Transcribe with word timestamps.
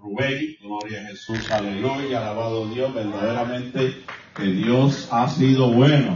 Rubén. 0.00 0.56
Gloria 0.62 1.02
a 1.02 1.06
Jesús, 1.08 1.50
aleluya, 1.50 2.20
alabado 2.20 2.66
Dios, 2.68 2.94
verdaderamente 2.94 4.02
que 4.34 4.44
Dios 4.44 5.08
ha 5.10 5.28
sido 5.28 5.70
bueno. 5.72 6.14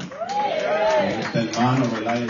Este 1.20 1.40
hermano, 1.40 1.86
¿verdad? 1.92 2.26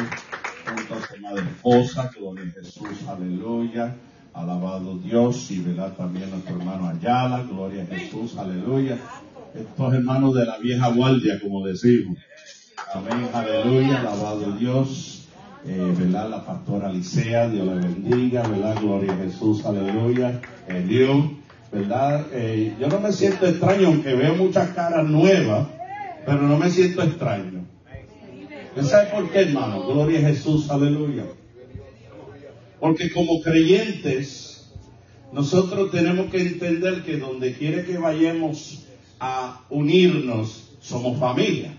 Junto 0.67 0.95
a 0.95 1.07
su 1.07 1.21
madre 1.21 1.43
esposa, 1.43 2.11
gloria 2.17 2.45
a 2.45 2.61
Jesús, 2.61 3.07
aleluya, 3.09 3.95
alabado 4.33 4.99
Dios, 4.99 5.51
y 5.51 5.61
¿verdad? 5.61 5.93
también 5.93 6.31
nuestro 6.31 6.57
hermano 6.57 6.89
Ayala, 6.89 7.43
gloria 7.43 7.85
a 7.85 7.87
Jesús, 7.87 8.37
aleluya. 8.37 8.99
Estos 9.55 9.95
hermanos 9.95 10.35
de 10.35 10.47
la 10.47 10.59
vieja 10.59 10.89
guardia, 10.89 11.39
como 11.41 11.65
decimos. 11.65 12.19
Amén, 12.93 13.29
aleluya, 13.33 14.01
alabado 14.01 14.53
Dios 14.53 15.15
eh, 15.67 15.95
¿verdad? 15.99 16.29
La 16.29 16.45
pastora 16.45 16.93
Licea, 16.93 17.49
Dios 17.49 17.67
la 17.67 17.75
bendiga, 17.75 18.43
¿verdad? 18.47 18.77
Gloria 18.83 19.15
a 19.15 19.17
Jesús, 19.17 19.65
aleluya. 19.65 20.39
Dios, 20.87 21.25
¿verdad? 21.75 22.27
Eh, 22.33 22.77
yo 22.79 22.87
no 22.87 23.01
me 23.01 23.13
siento 23.13 23.47
extraño, 23.47 23.89
aunque 23.89 24.15
veo 24.15 24.37
muchas 24.37 24.71
caras 24.71 25.05
nuevas, 25.05 25.67
pero 26.25 26.43
no 26.43 26.57
me 26.57 26.71
siento 26.71 27.03
extraño. 27.03 27.67
¿Sabe 28.83 29.11
por 29.11 29.31
qué, 29.31 29.41
hermano? 29.41 29.85
Gloria 29.85 30.21
a 30.21 30.31
Jesús, 30.31 30.71
aleluya. 30.71 31.25
Porque 32.79 33.11
como 33.13 33.41
creyentes, 33.41 34.73
nosotros 35.33 35.91
tenemos 35.91 36.31
que 36.31 36.43
entender 36.43 37.03
que 37.03 37.19
donde 37.19 37.55
quiere 37.55 37.85
que 37.85 37.99
vayamos 37.99 38.87
a 39.19 39.65
unirnos, 39.71 40.77
somos 40.81 41.19
familia. 41.19 41.73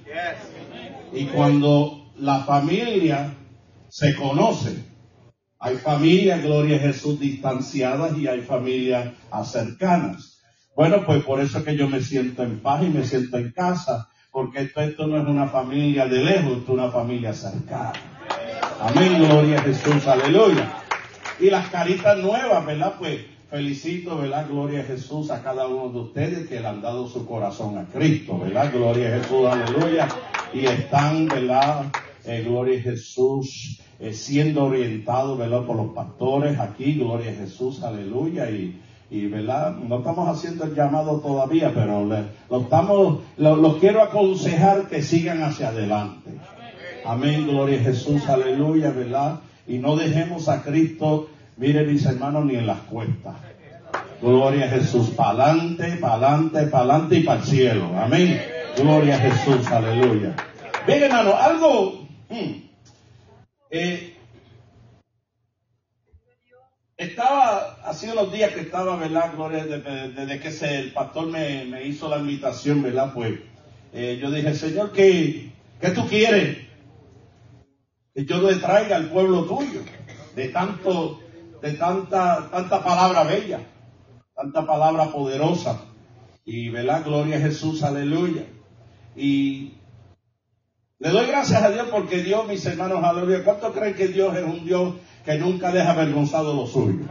Y 1.14 1.26
cuando 1.26 2.12
la 2.18 2.44
familia 2.44 3.34
se 3.88 4.14
conoce. 4.16 4.95
Hay 5.66 5.78
familias, 5.78 6.44
gloria 6.44 6.78
a 6.78 6.80
Jesús, 6.80 7.20
distanciadas 7.20 8.16
y 8.20 8.28
hay 8.28 8.42
familias 8.42 9.14
cercanas. 9.46 10.40
Bueno, 10.76 11.04
pues 11.04 11.24
por 11.24 11.42
eso 11.42 11.64
que 11.64 11.76
yo 11.76 11.90
me 11.90 12.02
siento 12.02 12.44
en 12.44 12.60
paz 12.60 12.84
y 12.84 12.90
me 12.90 13.04
siento 13.04 13.40
en 13.40 13.52
casa, 13.52 14.08
porque 14.32 14.62
esto, 14.62 14.82
esto 14.82 15.08
no 15.08 15.18
es 15.20 15.28
una 15.28 15.48
familia 15.48 16.06
de 16.06 16.24
lejos, 16.24 16.60
esto 16.60 16.74
es 16.74 16.78
una 16.78 16.92
familia 16.92 17.34
cercana. 17.34 17.94
Amén, 18.80 19.18
gloria 19.18 19.58
a 19.58 19.64
Jesús, 19.64 20.06
aleluya. 20.06 20.72
Y 21.40 21.50
las 21.50 21.68
caritas 21.70 22.16
nuevas, 22.20 22.64
¿verdad? 22.64 22.94
Pues 23.00 23.22
felicito, 23.50 24.20
¿verdad? 24.20 24.48
Gloria 24.48 24.82
a 24.82 24.84
Jesús 24.84 25.32
a 25.32 25.42
cada 25.42 25.68
uno 25.68 25.92
de 25.92 26.00
ustedes 26.00 26.48
que 26.48 26.60
le 26.60 26.68
han 26.68 26.84
dado 26.84 27.08
su 27.08 27.26
corazón 27.26 27.80
a 27.80 27.86
Cristo, 27.86 28.38
¿verdad? 28.38 28.72
Gloria 28.72 29.16
a 29.16 29.20
Jesús, 29.20 29.48
aleluya. 29.48 30.08
Y 30.54 30.68
están, 30.68 31.26
¿verdad? 31.26 31.86
Eh, 32.24 32.44
gloria 32.46 32.78
a 32.78 32.84
Jesús, 32.84 33.80
eh, 34.00 34.14
siendo 34.14 34.66
orientado, 34.66 35.38
¿verdad? 35.38 35.64
Por 35.64 35.78
los 35.78 35.94
pastores 35.94 36.60
aquí, 36.60 36.94
gloria 36.94 37.32
a 37.32 37.36
Jesús, 37.36 37.84
aleluya, 37.84 38.50
y, 38.50 38.82
y 39.10 39.28
¿verdad? 39.28 39.76
No 39.76 40.00
estamos 40.00 40.28
haciendo 40.28 40.66
el 40.66 40.76
llamado 40.76 41.20
todavía, 41.20 41.72
pero 41.74 42.04
lo 42.04 42.62
estamos, 42.62 43.20
los 43.38 43.78
quiero 43.78 44.02
aconsejar 44.02 44.88
que 44.88 45.02
sigan 45.02 45.44
hacia 45.44 45.70
adelante. 45.70 46.32
Amén, 47.06 47.48
gloria 47.48 47.80
a 47.80 47.84
Jesús, 47.84 48.28
aleluya, 48.28 48.90
¿verdad? 48.90 49.40
Y 49.68 49.78
no 49.78 49.96
dejemos 49.96 50.50
a 50.50 50.64
Cristo, 50.64 51.30
miren 51.58 51.92
mis 51.92 52.06
hermanos, 52.06 52.46
ni 52.46 52.56
en 52.56 52.68
las 52.68 52.80
cuestas. 52.80 53.36
Gloria 54.22 54.66
a 54.66 54.70
Jesús, 54.70 55.12
pa'lante, 55.12 55.98
pa'lante, 55.98 56.68
pa'lante 56.68 57.18
y 57.18 57.24
para 57.24 57.40
el 57.40 57.46
cielo. 57.46 57.92
Amén. 57.96 58.42
Gloria 58.76 59.16
a 59.16 59.20
Jesús, 59.20 59.68
aleluya. 59.68 60.36
Bien, 60.88 61.04
hermano, 61.04 61.36
algo 61.36 62.08
hmm, 62.30 62.65
eh, 63.70 64.16
estaba, 66.98 67.78
hace 67.84 68.12
unos 68.12 68.32
días 68.32 68.52
que 68.52 68.62
estaba, 68.62 68.96
¿verdad? 68.96 69.34
Gloria, 69.36 69.66
desde, 69.66 70.40
que 70.40 70.80
el 70.80 70.94
pastor 70.94 71.28
me, 71.28 71.86
hizo 71.86 72.08
la 72.10 72.20
invitación, 72.20 72.82
¿verdad? 72.82 73.14
Pues 73.14 73.40
eh, 73.94 74.18
yo 74.22 74.32
dije, 74.32 74.54
Señor, 74.54 74.92
¿qué, 74.92 75.52
¿qué 75.82 75.90
tú 75.90 76.08
quieres? 76.08 76.58
Que 78.14 78.26
yo 78.26 78.42
le 78.42 78.56
traiga 78.58 78.96
al 78.96 79.10
pueblo 79.10 79.46
tuyo, 79.46 79.82
de 80.36 80.50
tanto, 80.50 81.20
de 81.62 81.74
tanta, 81.74 82.50
tanta 82.50 82.84
palabra 82.84 83.24
bella, 83.24 83.60
tanta 84.34 84.66
palabra 84.66 85.12
poderosa. 85.12 85.82
Y, 86.46 86.70
¿verdad? 86.70 87.04
Gloria 87.04 87.38
a 87.38 87.42
Jesús, 87.42 87.84
aleluya. 87.84 88.44
Y 89.16 89.74
le 91.00 91.10
doy 91.10 91.28
gracias 91.28 91.62
a 91.62 91.72
Dios 91.72 91.88
porque 91.92 92.24
Dios, 92.24 92.48
mis 92.48 92.66
hermanos, 92.66 93.04
aleluya. 93.04 93.44
¿Cuántos 93.44 93.76
creen 93.76 93.96
que 93.96 94.08
Dios 94.08 94.36
es 94.36 94.44
un 94.44 94.66
Dios 94.66 94.96
que 95.26 95.38
nunca 95.38 95.72
deja 95.72 95.92
avergonzado 95.92 96.56
lo 96.56 96.66
suyo? 96.68 97.06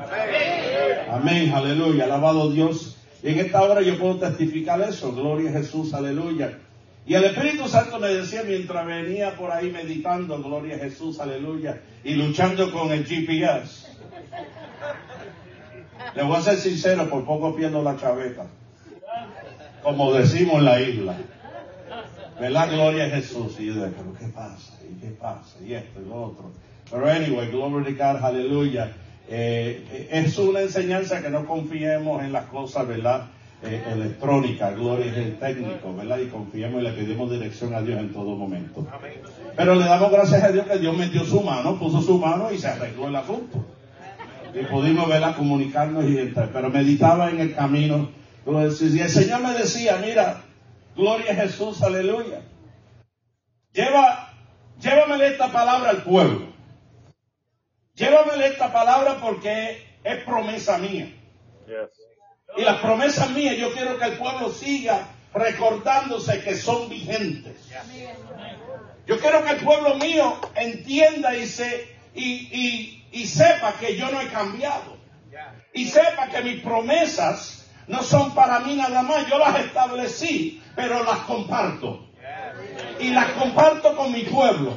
Amén, 1.10 1.52
aleluya. 1.52 2.04
Alabado 2.04 2.50
Dios. 2.50 2.96
Y 3.22 3.28
en 3.30 3.40
esta 3.40 3.62
hora 3.62 3.82
yo 3.82 3.98
puedo 3.98 4.16
testificar 4.16 4.80
eso. 4.80 5.14
Gloria 5.14 5.50
a 5.50 5.52
Jesús, 5.52 5.92
aleluya. 5.92 6.58
Y 7.06 7.14
el 7.14 7.24
Espíritu 7.24 7.68
Santo 7.68 7.98
me 7.98 8.08
decía 8.08 8.42
mientras 8.46 8.86
venía 8.86 9.36
por 9.36 9.50
ahí 9.50 9.70
meditando, 9.70 10.42
gloria 10.42 10.76
a 10.76 10.78
Jesús, 10.78 11.20
aleluya, 11.20 11.82
y 12.02 12.14
luchando 12.14 12.72
con 12.72 12.90
el 12.92 13.04
GPS. 13.04 13.88
Le 16.14 16.22
voy 16.22 16.36
a 16.36 16.40
ser 16.40 16.56
sincero, 16.56 17.10
por 17.10 17.26
poco 17.26 17.54
pierdo 17.54 17.82
la 17.82 17.98
chaveta, 17.98 18.46
como 19.82 20.14
decimos 20.14 20.56
en 20.56 20.64
la 20.64 20.80
isla. 20.80 21.16
¿Verdad? 22.40 22.70
Gloria 22.70 23.04
a 23.06 23.10
Jesús. 23.10 23.56
Y 23.58 23.66
yo 23.66 23.74
digo, 23.74 23.86
pero 23.96 24.14
¿qué 24.18 24.26
pasa? 24.26 24.74
¿Y 24.82 25.00
qué 25.00 25.10
pasa? 25.10 25.56
Y 25.64 25.74
esto 25.74 26.00
y 26.00 26.08
lo 26.08 26.22
otro. 26.22 26.52
Pero 26.90 27.10
anyway, 27.10 27.50
gloria 27.50 28.08
a 28.08 28.12
God, 28.12 28.24
aleluya. 28.24 28.92
Eh, 29.28 30.08
es 30.10 30.36
una 30.38 30.60
enseñanza 30.60 31.22
que 31.22 31.30
no 31.30 31.46
confiemos 31.46 32.22
en 32.22 32.32
las 32.32 32.46
cosas, 32.46 32.86
¿verdad? 32.86 33.28
Eh, 33.62 33.82
electrónicas, 33.92 34.76
gloria 34.76 35.06
es 35.06 35.16
el 35.16 35.38
técnico, 35.38 35.94
¿verdad? 35.94 36.18
Y 36.18 36.26
confiemos 36.26 36.82
y 36.82 36.84
le 36.84 36.92
pedimos 36.92 37.30
dirección 37.30 37.72
a 37.74 37.80
Dios 37.80 37.98
en 37.98 38.12
todo 38.12 38.36
momento. 38.36 38.86
Pero 39.56 39.74
le 39.74 39.86
damos 39.86 40.12
gracias 40.12 40.42
a 40.42 40.52
Dios 40.52 40.66
que 40.66 40.78
Dios 40.78 40.94
metió 40.94 41.24
su 41.24 41.40
mano, 41.40 41.78
puso 41.78 42.02
su 42.02 42.18
mano 42.18 42.52
y 42.52 42.58
se 42.58 42.68
arregló 42.68 43.08
el 43.08 43.16
asunto. 43.16 43.64
Y 44.52 44.64
pudimos, 44.66 45.08
¿verdad? 45.08 45.34
Comunicarnos 45.36 46.04
y 46.04 46.18
entrar. 46.18 46.50
Pero 46.52 46.68
meditaba 46.68 47.30
en 47.30 47.40
el 47.40 47.54
camino. 47.54 48.10
Y 48.46 48.98
el 49.00 49.08
Señor 49.08 49.40
me 49.40 49.54
decía, 49.54 49.98
mira, 50.04 50.42
Gloria 50.96 51.32
a 51.32 51.34
Jesús, 51.34 51.82
aleluya. 51.82 52.42
Lleva, 53.72 54.32
llévamele 54.80 55.28
esta 55.28 55.50
palabra 55.50 55.90
al 55.90 56.02
pueblo. 56.02 56.52
Llévamele 57.94 58.46
esta 58.46 58.72
palabra 58.72 59.18
porque 59.20 59.98
es 60.04 60.24
promesa 60.24 60.78
mía. 60.78 61.12
Y 62.56 62.62
las 62.62 62.78
promesas 62.78 63.30
mías 63.30 63.56
yo 63.56 63.72
quiero 63.72 63.98
que 63.98 64.04
el 64.04 64.18
pueblo 64.18 64.50
siga 64.50 65.08
recordándose 65.32 66.40
que 66.42 66.54
son 66.56 66.88
vigentes. 66.88 67.56
Yo 69.06 69.18
quiero 69.18 69.42
que 69.44 69.50
el 69.50 69.64
pueblo 69.64 69.96
mío 69.96 70.38
entienda 70.54 71.36
y, 71.36 71.46
se, 71.46 71.88
y, 72.14 73.04
y 73.10 73.26
sepa 73.26 73.74
que 73.80 73.96
yo 73.96 74.10
no 74.12 74.20
he 74.20 74.28
cambiado. 74.28 74.96
Y 75.72 75.86
sepa 75.86 76.28
que 76.28 76.42
mis 76.42 76.62
promesas 76.62 77.68
no 77.88 78.04
son 78.04 78.32
para 78.34 78.60
mí 78.60 78.76
nada 78.76 79.02
más. 79.02 79.28
Yo 79.28 79.38
las 79.38 79.58
establecí 79.58 80.62
pero 80.74 81.02
las 81.04 81.18
comparto. 81.20 82.00
Y 83.00 83.10
las 83.10 83.30
comparto 83.32 83.96
con 83.96 84.12
mi 84.12 84.22
pueblo. 84.22 84.76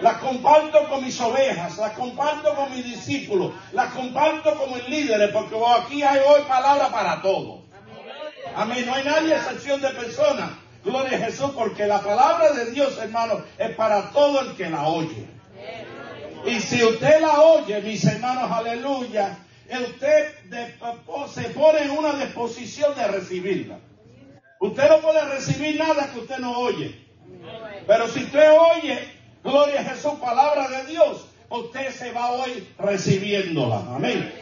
Las 0.00 0.16
comparto 0.16 0.88
con 0.88 1.04
mis 1.04 1.20
ovejas, 1.20 1.76
las 1.76 1.92
comparto 1.92 2.54
con 2.54 2.74
mis 2.74 2.84
discípulos, 2.84 3.52
las 3.72 3.92
comparto 3.92 4.54
con 4.54 4.72
mis 4.72 4.88
líderes, 4.88 5.30
porque 5.30 5.54
aquí 5.78 6.02
hay 6.02 6.20
hoy 6.26 6.40
palabra 6.48 6.88
para 6.88 7.20
todos. 7.20 7.60
Amén. 8.54 8.86
No 8.86 8.94
hay 8.94 9.04
nadie 9.04 9.34
excepción 9.34 9.80
de 9.82 9.90
personas. 9.90 10.52
Gloria 10.82 11.18
a 11.18 11.20
Jesús, 11.26 11.50
porque 11.54 11.86
la 11.86 12.00
palabra 12.00 12.52
de 12.52 12.70
Dios, 12.70 12.96
hermano, 12.96 13.42
es 13.58 13.74
para 13.76 14.10
todo 14.10 14.40
el 14.40 14.56
que 14.56 14.70
la 14.70 14.86
oye. 14.86 15.28
Y 16.46 16.60
si 16.60 16.82
usted 16.82 17.20
la 17.20 17.42
oye, 17.42 17.82
mis 17.82 18.02
hermanos, 18.04 18.50
aleluya, 18.50 19.36
usted 19.70 20.34
se 21.34 21.42
pone 21.50 21.82
en 21.82 21.90
una 21.90 22.14
disposición 22.14 22.96
de 22.96 23.06
recibirla. 23.06 23.78
Usted 24.60 24.90
no 24.90 25.00
puede 25.00 25.24
recibir 25.24 25.78
nada 25.78 26.10
que 26.12 26.20
usted 26.20 26.38
no 26.38 26.52
oye. 26.58 26.94
Pero 27.86 28.06
si 28.08 28.24
usted 28.24 28.52
oye, 28.52 28.98
gloria 29.42 29.80
a 29.80 29.84
Jesús, 29.84 30.12
palabra 30.20 30.68
de 30.68 30.84
Dios, 30.84 31.26
usted 31.48 31.90
se 31.90 32.12
va 32.12 32.32
hoy 32.32 32.68
recibiéndola. 32.78 33.78
Amén. 33.96 34.32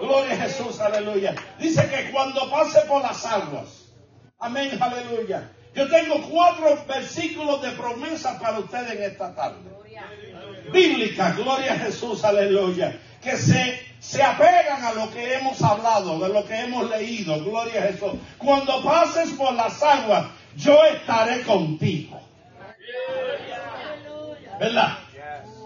Gloria 0.00 0.34
a 0.34 0.36
Jesús, 0.36 0.78
aleluya. 0.80 1.34
Dice 1.58 1.88
que 1.90 2.12
cuando 2.12 2.48
pase 2.48 2.82
por 2.82 3.02
las 3.02 3.26
aguas, 3.26 3.92
amén, 4.38 4.78
aleluya. 4.80 5.50
Yo 5.74 5.88
tengo 5.88 6.22
cuatro 6.30 6.84
versículos 6.86 7.60
de 7.60 7.72
promesa 7.72 8.38
para 8.38 8.60
ustedes 8.60 8.92
en 8.92 9.02
esta 9.02 9.34
tarde. 9.34 9.70
Bíblica, 10.72 11.32
gloria 11.32 11.72
a 11.72 11.78
Jesús, 11.78 12.24
aleluya. 12.24 12.96
Que 13.22 13.36
se 13.36 13.88
se 14.00 14.22
apegan 14.22 14.84
a 14.84 14.92
lo 14.92 15.10
que 15.10 15.34
hemos 15.34 15.60
hablado, 15.62 16.18
de 16.20 16.28
lo 16.28 16.46
que 16.46 16.54
hemos 16.54 16.88
leído. 16.88 17.42
Gloria 17.44 17.82
a 17.82 17.86
Jesús. 17.88 18.12
Cuando 18.38 18.82
pases 18.82 19.30
por 19.32 19.52
las 19.54 19.82
aguas, 19.82 20.26
yo 20.56 20.84
estaré 20.84 21.42
contigo. 21.42 22.20
¿Verdad? 24.60 24.98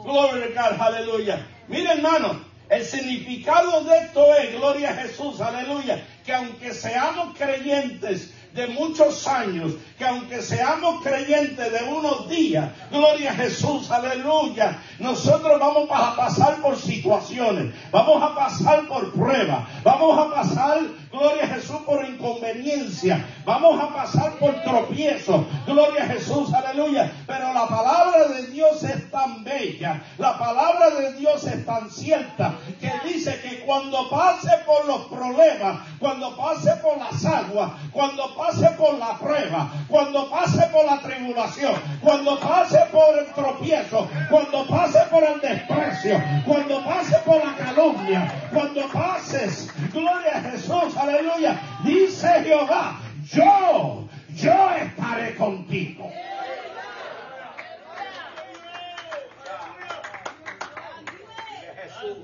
Gloria 0.03 0.45
a 0.45 0.69
Dios, 0.71 0.81
aleluya. 0.81 1.47
Mira 1.69 1.93
hermano, 1.93 2.41
el 2.69 2.85
significado 2.85 3.85
de 3.85 3.99
esto 3.99 4.35
es, 4.35 4.53
gloria 4.53 4.91
a 4.91 4.95
Jesús, 4.95 5.41
aleluya, 5.41 6.05
que 6.25 6.33
aunque 6.33 6.75
seamos 6.75 7.37
creyentes 7.37 8.35
de 8.55 8.67
muchos 8.69 9.27
años, 9.27 9.73
que 9.97 10.05
aunque 10.05 10.43
seamos 10.43 11.03
creyentes 11.03 11.73
de 11.73 11.85
unos 11.91 12.29
días, 12.29 12.71
gloria 12.91 13.31
a 13.31 13.35
Jesús, 13.35 13.91
aleluya, 13.91 14.79
nosotros 14.99 15.59
vamos 15.59 15.89
a 15.91 16.15
pasar 16.15 16.61
por 16.61 16.77
situaciones, 16.77 17.75
vamos 17.91 18.23
a 18.23 18.35
pasar 18.35 18.87
por 18.87 19.13
pruebas, 19.13 19.67
vamos 19.83 20.19
a 20.19 20.31
pasar, 20.31 20.81
gloria 21.13 21.45
a 21.45 21.49
Jesús, 21.49 21.77
por 21.85 22.05
inconveniencia, 22.05 23.25
vamos 23.45 23.79
a 23.81 23.93
pasar 23.93 24.33
por 24.39 24.55
tropiezos, 24.63 25.45
gloria 25.67 26.05
a 26.05 26.07
Jesús, 26.07 26.53
aleluya, 26.55 27.13
pero 27.27 27.53
la 27.53 27.69
palabra 27.69 28.29
de 28.29 28.47
Dios 28.47 28.83
es 28.83 29.11
tan 29.11 29.45
bella, 29.45 30.03
la 30.19 30.39
palabra 30.39 30.91
de 30.91 31.13
Dios 31.15 31.45
es 31.45 31.65
tan 31.67 31.91
cierta, 31.91 32.55
que 32.81 32.91
dice 33.05 33.39
que 33.43 33.61
cuando 33.65 34.09
pase 34.09 34.51
por 34.65 34.87
los 34.87 35.03
problemas, 35.07 35.81
cuando 35.99 36.35
pase 36.37 36.73
por 36.77 36.97
las 36.99 37.25
aguas, 37.27 37.73
cuando 37.93 38.35
pase 38.35 38.69
por 38.71 38.99
la 38.99 39.19
prueba, 39.19 39.71
cuando 39.89 40.31
pase 40.31 40.63
por 40.73 40.87
la 40.87 40.99
tribulación, 40.99 41.75
cuando 42.01 42.41
pase 42.41 42.79
por 42.91 43.19
el 43.19 43.27
tropiezo, 43.35 44.09
cuando 44.31 44.67
pase 44.67 45.01
por 45.11 45.23
el 45.25 45.41
desprecio, 45.41 46.23
cuando 46.47 46.83
pase 46.83 47.19
por 47.19 47.45
la 47.45 47.55
calumnia, 47.55 48.49
cuando 48.53 48.89
pases, 48.89 49.71
gloria 49.93 50.39
a 50.39 50.41
Jesús, 50.41 50.97
aleluya, 51.03 51.61
dice 51.85 52.29
Jehová, 52.45 53.01
yo, 53.25 54.09
yo 54.35 54.71
estaré 54.77 55.35
contigo. 55.37 56.11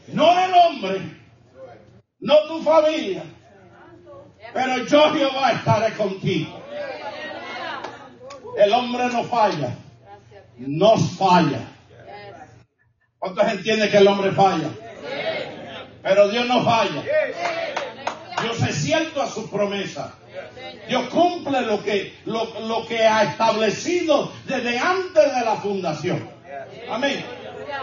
No 0.09 0.45
el 0.45 0.55
hombre, 0.55 1.01
no 2.21 2.35
tu 2.49 2.63
familia, 2.63 3.23
pero 4.53 4.85
yo 4.87 5.13
Jehová 5.13 5.53
estaré 5.53 5.93
contigo. 5.95 6.63
El 8.57 8.73
hombre 8.73 9.07
no 9.07 9.25
falla, 9.25 9.71
no 10.57 10.97
falla. 10.97 11.61
¿Cuántos 13.19 13.53
entienden 13.53 13.91
que 13.91 13.99
el 13.99 14.09
hombre 14.09 14.33
falla? 14.33 14.69
Pero 16.03 16.29
Dios 16.29 16.47
no 16.47 16.65
falla. 16.65 17.03
Dios 18.43 18.63
es 18.63 18.77
cierto 18.77 19.23
a 19.23 19.29
su 19.29 19.51
promesa. 19.51 20.15
Dios 20.89 21.09
cumple 21.09 21.63
lo 21.63 21.83
que, 21.83 23.07
ha 23.07 23.23
establecido 23.25 24.33
desde 24.47 24.79
antes 24.79 25.35
de 25.35 25.45
la 25.45 25.57
fundación. 25.57 26.29
Amén. 26.91 27.25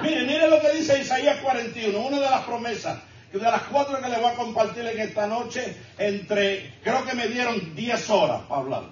Miren, 0.02 0.28
miren 0.28 0.50
lo 0.50 0.60
que 0.60 0.72
dice 0.72 1.00
Isaías 1.00 1.38
41, 1.42 1.98
una 1.98 2.20
de 2.20 2.30
las 2.30 2.42
promesas 2.42 2.98
de 3.40 3.52
las 3.52 3.64
cuatro 3.64 4.02
que 4.02 4.10
les 4.10 4.20
voy 4.20 4.32
a 4.32 4.36
compartir 4.36 4.86
en 4.86 5.00
esta 5.00 5.28
noche, 5.28 5.76
entre, 5.98 6.76
creo 6.84 7.06
que 7.06 7.14
me 7.14 7.28
dieron 7.28 7.76
10 7.76 8.10
horas 8.10 8.42
para 8.48 8.62
hablar. 8.62 8.84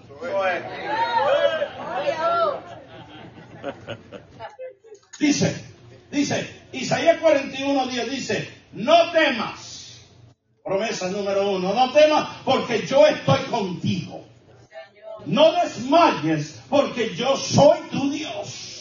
Dice, 5.19 5.65
dice, 6.11 6.65
Isaías 6.71 7.17
41, 7.19 7.87
10 7.87 8.11
dice, 8.11 8.49
no 8.73 9.11
temas, 9.11 9.72
promesa 10.63 11.09
número 11.09 11.51
uno, 11.51 11.73
no 11.73 11.91
temas 11.91 12.29
porque 12.45 12.85
yo 12.85 13.05
estoy 13.05 13.41
contigo. 13.45 14.25
No 15.25 15.51
desmayes 15.53 16.61
porque 16.69 17.15
yo 17.15 17.37
soy 17.37 17.79
tu 17.91 18.09
Dios 18.11 18.73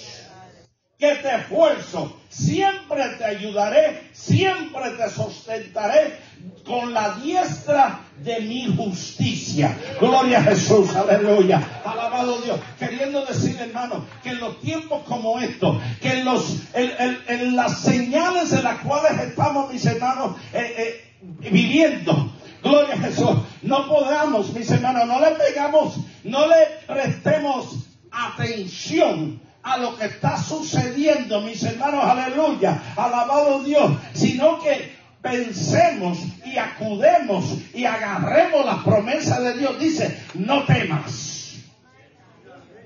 que 1.02 1.16
te 1.16 1.34
esfuerzo, 1.34 2.16
siempre 2.28 3.02
te 3.18 3.24
ayudaré, 3.24 4.08
siempre 4.12 4.90
te 4.90 5.10
sustentaré 5.10 6.16
con 6.64 6.94
la 6.94 7.16
diestra 7.16 8.02
de 8.18 8.38
mi 8.38 8.72
justicia. 8.76 9.76
Gloria 9.98 10.38
a 10.38 10.42
Jesús, 10.42 10.94
aleluya. 10.94 11.82
Alabado 11.84 12.40
Dios. 12.42 12.60
Queriendo 12.78 13.26
decir, 13.26 13.56
hermano, 13.58 14.06
que 14.22 14.28
en 14.28 14.38
los 14.38 14.60
tiempos 14.60 15.02
como 15.02 15.40
estos, 15.40 15.82
que 16.00 16.20
en, 16.20 16.24
los, 16.24 16.58
en, 16.72 17.56
las 17.56 17.80
señales 17.80 18.52
en 18.52 18.62
las 18.62 18.78
cuales 18.78 19.20
estamos, 19.26 19.72
mis 19.72 19.84
hermanos, 19.84 20.36
eh, 20.52 20.74
eh, 20.78 21.11
viviendo, 21.40 22.32
Gloria 22.62 22.94
a 22.94 22.98
Jesús. 22.98 23.38
No 23.62 23.88
podamos, 23.88 24.52
mis 24.54 24.70
hermanos, 24.70 25.06
no 25.06 25.20
le 25.20 25.32
pegamos, 25.32 25.96
no 26.24 26.46
le 26.46 26.56
prestemos 26.86 27.86
atención 28.10 29.40
a 29.62 29.76
lo 29.78 29.96
que 29.96 30.06
está 30.06 30.36
sucediendo, 30.36 31.40
mis 31.40 31.62
hermanos, 31.62 32.04
aleluya, 32.04 32.94
alabado 32.96 33.62
Dios, 33.62 33.92
sino 34.12 34.60
que 34.60 34.96
pensemos 35.20 36.18
y 36.44 36.58
acudemos 36.58 37.58
y 37.74 37.84
agarremos 37.84 38.64
la 38.64 38.82
promesa 38.82 39.40
de 39.40 39.58
Dios. 39.58 39.78
Dice, 39.78 40.24
no 40.34 40.64
temas. 40.64 41.56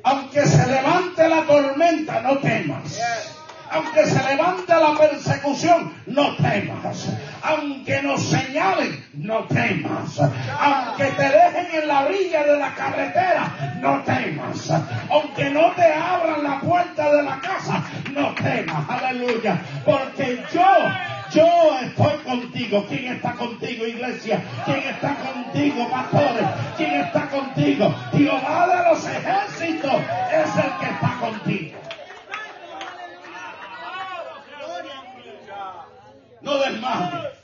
Aunque 0.04 0.46
se 0.46 0.66
levante 0.66 1.28
la 1.28 1.44
tormenta, 1.44 2.20
no 2.20 2.38
temas 2.38 2.98
aunque 3.70 4.06
se 4.06 4.22
levante 4.22 4.74
la 4.74 4.98
persecución, 4.98 5.92
no 6.06 6.36
temas. 6.36 7.08
Aunque 7.42 8.02
nos 8.02 8.22
señalen, 8.22 9.04
no 9.14 9.44
temas. 9.44 10.20
Aunque 10.58 11.04
te 11.04 11.22
dejen 11.22 11.82
en 11.82 11.88
la 11.88 12.00
orilla 12.06 12.44
de 12.44 12.58
la 12.58 12.74
carretera, 12.74 13.78
no 13.80 14.02
temas. 14.02 14.70
Aunque 15.10 15.50
no 15.50 15.72
te 15.72 15.92
abran 15.92 16.42
la 16.42 16.60
puerta 16.60 17.12
de 17.12 17.22
la 17.22 17.40
casa, 17.40 17.82
no 18.12 18.34
temas. 18.34 18.88
Aleluya. 18.88 19.60
Porque 19.84 20.42
yo 20.52 20.62
yo 21.32 21.78
estoy 21.82 22.16
contigo. 22.24 22.86
¿Quién 22.88 23.12
está 23.14 23.32
contigo, 23.32 23.86
iglesia? 23.86 24.42
¿Quién 24.64 24.78
está 24.78 25.16
contigo, 25.16 25.88
pastores? 25.90 26.46
¿Quién 26.76 26.94
está 26.94 27.28
contigo? 27.28 27.94
Jehová 28.12 28.66
de 28.68 28.90
los 28.90 29.06
ejércitos 29.06 30.00
es 30.32 30.56
el 30.56 30.72
que 30.80 30.86
está 30.86 31.16
contigo. 31.20 31.85
No 36.80 37.00
desmayes. 37.00 37.36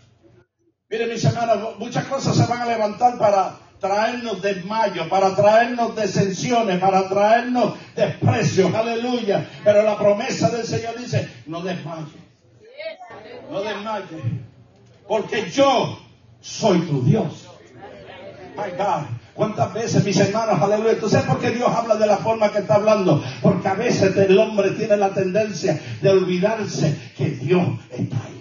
Miren 0.88 1.08
mis 1.08 1.24
hermanos, 1.24 1.78
muchas 1.78 2.04
cosas 2.04 2.36
se 2.36 2.46
van 2.46 2.62
a 2.62 2.66
levantar 2.66 3.16
para 3.16 3.56
traernos 3.80 4.42
desmayo, 4.42 5.08
para 5.08 5.34
traernos 5.34 5.96
desensiones, 5.96 6.78
para 6.78 7.08
traernos 7.08 7.74
desprecios, 7.96 8.74
aleluya. 8.74 9.48
Pero 9.64 9.82
la 9.82 9.96
promesa 9.96 10.50
del 10.50 10.66
Señor 10.66 10.98
dice, 10.98 11.28
no 11.46 11.62
desmayes, 11.62 12.08
no 13.50 13.62
desmayes, 13.62 14.22
porque 15.08 15.50
yo 15.50 15.98
soy 16.40 16.80
tu 16.82 17.02
Dios. 17.02 17.48
My 18.54 18.70
God. 18.76 19.06
¿Cuántas 19.34 19.72
veces, 19.72 20.04
mis 20.04 20.18
hermanos, 20.18 20.60
aleluya? 20.60 21.00
¿Tú 21.00 21.08
sabes 21.08 21.26
por 21.26 21.40
qué 21.40 21.50
Dios 21.50 21.70
habla 21.74 21.94
de 21.96 22.06
la 22.06 22.18
forma 22.18 22.52
que 22.52 22.58
está 22.58 22.74
hablando? 22.74 23.24
Porque 23.40 23.66
a 23.66 23.74
veces 23.74 24.14
el 24.14 24.38
hombre 24.38 24.72
tiene 24.72 24.96
la 24.98 25.08
tendencia 25.08 25.80
de 26.02 26.10
olvidarse 26.10 27.12
que 27.16 27.30
Dios 27.30 27.66
está 27.90 28.16
ahí. 28.26 28.31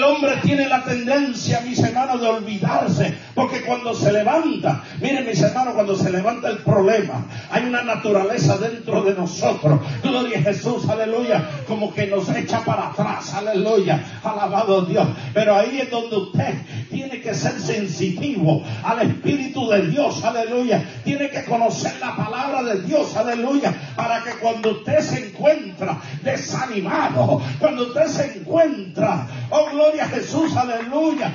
El 0.00 0.04
hombre 0.04 0.38
tiene 0.42 0.66
la 0.66 0.82
tendencia, 0.82 1.60
mis 1.60 1.78
hermanos, 1.78 2.22
de 2.22 2.26
olvidarse, 2.26 3.14
porque 3.34 3.60
cuando 3.60 3.92
se 3.92 4.10
levanta, 4.10 4.82
miren 4.98 5.26
mis 5.26 5.42
hermanos, 5.42 5.74
cuando 5.74 5.94
se 5.94 6.08
levanta 6.08 6.48
el 6.48 6.56
problema, 6.60 7.26
hay 7.50 7.64
una 7.64 7.82
naturaleza 7.82 8.56
dentro 8.56 9.02
de 9.02 9.12
nosotros, 9.12 9.78
gloria 10.02 10.38
a 10.38 10.42
Jesús, 10.42 10.88
aleluya, 10.88 11.46
como 11.68 11.92
que 11.92 12.06
nos 12.06 12.30
echa 12.30 12.64
para 12.64 12.88
atrás, 12.88 13.34
aleluya, 13.34 14.02
alabado 14.24 14.86
Dios. 14.86 15.06
Pero 15.34 15.54
ahí 15.54 15.80
es 15.82 15.90
donde 15.90 16.16
usted 16.16 16.54
tiene 16.88 17.20
que 17.20 17.34
ser 17.34 17.60
sensitivo 17.60 18.64
al 18.82 19.02
Espíritu 19.02 19.68
de 19.68 19.86
Dios, 19.88 20.24
aleluya, 20.24 20.82
tiene 21.04 21.28
que 21.28 21.44
conocer 21.44 21.92
la 22.00 22.16
palabra 22.16 22.62
de 22.62 22.80
Dios, 22.84 23.14
aleluya, 23.18 23.74
para 23.96 24.24
que 24.24 24.30
cuando 24.40 24.70
usted 24.70 25.00
se 25.00 25.28
encuentra 25.28 26.00
desanimado, 26.22 27.42
cuando 27.58 27.88
usted 27.88 28.06
se 28.06 28.38
encuentra, 28.38 29.26
oh 29.50 29.68
gloria 29.70 29.89
a 29.98 30.08
Jesús, 30.08 30.56
aleluya. 30.56 31.32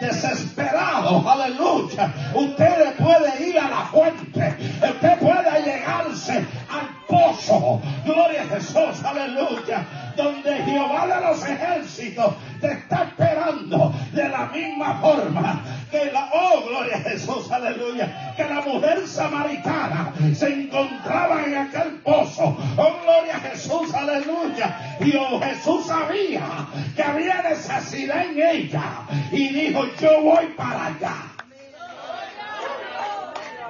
Desesperado, 0.00 1.28
aleluya. 1.28 2.12
Usted 2.34 2.94
puede 2.96 3.48
ir 3.48 3.58
a 3.58 3.68
la 3.68 3.82
fuente. 3.86 4.56
Usted 4.82 5.18
puede 5.18 5.62
llegarse 5.62 6.44
al 6.68 6.88
pozo. 7.06 7.80
Gloria 8.04 8.42
a 8.42 8.46
Jesús, 8.46 9.04
aleluya. 9.04 9.86
Donde 10.16 10.56
Jehová 10.64 11.06
de 11.06 11.26
los 11.26 11.46
ejércitos 11.46 12.34
te 12.60 12.72
está 12.72 13.04
esperando 13.04 13.94
de 14.12 14.28
la 14.28 14.46
misma 14.46 15.00
forma 15.00 15.62
que 15.90 16.10
la, 16.10 16.30
oh, 16.32 16.62
gloria 16.66 16.96
a 16.96 17.00
Jesús, 17.00 17.50
aleluya, 17.50 18.34
que 18.36 18.44
la 18.44 18.60
mujer 18.60 19.06
samaritana 19.06 20.12
se 20.34 20.48
encontraba 20.48 21.44
en 21.44 21.56
aquel 21.56 22.00
pozo. 22.02 22.56
Oh, 22.76 22.96
gloria 23.04 23.36
a 23.36 23.40
Jesús, 23.40 23.94
aleluya. 23.94 24.91
Oh, 25.18 25.40
Jesús 25.40 25.86
sabía 25.86 26.66
que 26.94 27.02
había 27.02 27.42
necesidad 27.42 28.24
en 28.24 28.40
ella 28.40 29.06
y 29.30 29.48
dijo, 29.48 29.84
yo 30.00 30.22
voy 30.22 30.46
para 30.56 30.86
allá. 30.86 31.16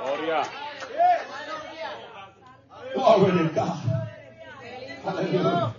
Gloria. 0.05 0.43
Gloria 2.95 3.75
Aleluya. 5.07 5.75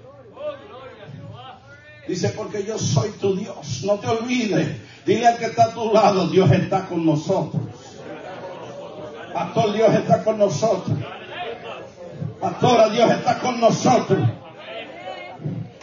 Dice, 2.07 2.29
porque 2.29 2.63
yo 2.65 2.77
soy 2.77 3.11
tu 3.11 3.35
Dios. 3.35 3.83
No 3.85 3.99
te 3.99 4.07
olvides 4.07 4.77
Dile 5.05 5.27
al 5.27 5.37
que 5.37 5.45
está 5.45 5.65
a 5.65 5.73
tu 5.73 5.91
lado, 5.91 6.27
Dios 6.27 6.49
está 6.51 6.85
con 6.85 7.05
nosotros. 7.05 7.61
Pastor, 9.33 9.73
Dios 9.73 9.93
está 9.93 10.23
con 10.23 10.37
nosotros. 10.37 10.97
Pastora, 12.39 12.89
Dios 12.89 13.11
está 13.11 13.39
con 13.39 13.59
nosotros. 13.59 14.19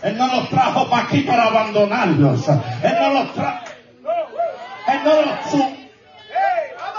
Él 0.02 0.16
no 0.16 0.26
los 0.26 0.48
trajo 0.48 0.88
para 0.88 1.02
aquí 1.04 1.20
para 1.20 1.44
abandonarlos. 1.44 2.48
Él 2.48 2.94
no 3.00 3.10
los 3.10 3.34
trajo. 3.34 3.64
Él 4.88 5.00
no 5.04 5.22
los 5.22 5.70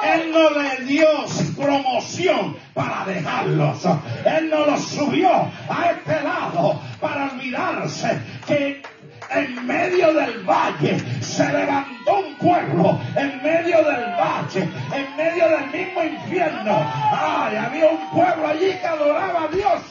él 0.04 0.32
no 0.32 0.50
le 0.50 0.86
dio 0.86 1.08
promoción 1.56 2.58
para 2.74 3.06
dejarlos. 3.06 3.86
Él 4.26 4.50
no 4.50 4.66
los 4.66 4.84
subió 4.84 5.30
a 5.32 5.92
este 5.92 6.24
lado 6.24 6.82
para 7.00 7.26
olvidarse 7.32 8.20
que 8.48 8.82
en 9.30 9.66
medio 9.66 10.14
del 10.14 10.44
valle 10.44 11.00
se 11.22 11.48
levantó 11.52 12.20
un 12.20 12.36
pueblo, 12.36 13.00
en 13.16 13.42
medio 13.44 13.78
del 13.78 14.06
valle, 14.16 14.70
en 14.94 15.16
medio 15.16 15.48
del 15.50 15.68
mismo 15.68 16.04
infierno. 16.04 16.92
Ay, 17.12 17.56
había 17.56 17.90
un 17.90 18.10
pueblo 18.10 18.48
allí 18.48 18.72
que 18.74 18.88
adoraba 18.88 19.44
a 19.44 19.48
Dios. 19.48 19.82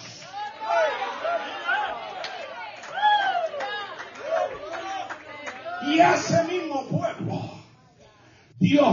Y 5.86 5.98
ese 5.98 6.44
mismo 6.44 6.84
pueblo, 6.84 7.60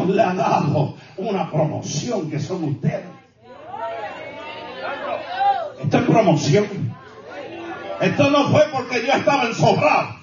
Dios 0.07 0.15
le 0.15 0.23
ha 0.23 0.33
dado 0.33 0.95
una 1.17 1.51
promoción 1.51 2.29
que 2.29 2.39
son 2.39 2.63
ustedes. 2.63 3.05
Esto 5.81 5.97
es 5.97 6.03
promoción. 6.03 6.95
Esto 7.99 8.29
no 8.29 8.49
fue 8.49 8.61
porque 8.71 9.05
yo 9.05 9.13
estaba 9.13 9.43
ensobrado. 9.43 10.15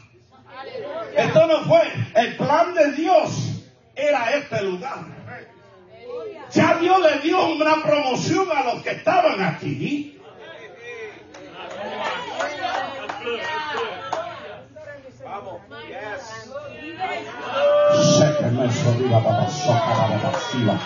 Esto 1.16 1.46
no 1.46 1.60
fue. 1.64 1.82
El 2.14 2.36
plan 2.36 2.74
de 2.74 2.92
Dios 2.92 3.62
era 3.94 4.30
este 4.30 4.62
lugar. 4.62 5.04
Ya 6.50 6.78
Dios 6.78 6.98
le 7.00 7.18
dio 7.20 7.46
una 7.48 7.82
promoción 7.82 8.46
a 8.56 8.64
los 8.64 8.82
que 8.82 8.90
estaban 8.90 9.42
aquí. 9.42 10.18
Vamos. 15.24 15.60
Sé 18.54 18.60
que 18.60 18.66
me 18.66 18.72
solía 18.72 19.24
para 19.24 19.40
la 19.40 20.80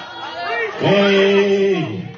¡Ey! 0.81 2.15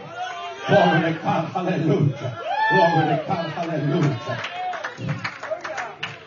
Pobre 0.68 1.18
aleluya. 1.54 2.38
Pobre 2.70 3.22
aleluya. 3.56 4.18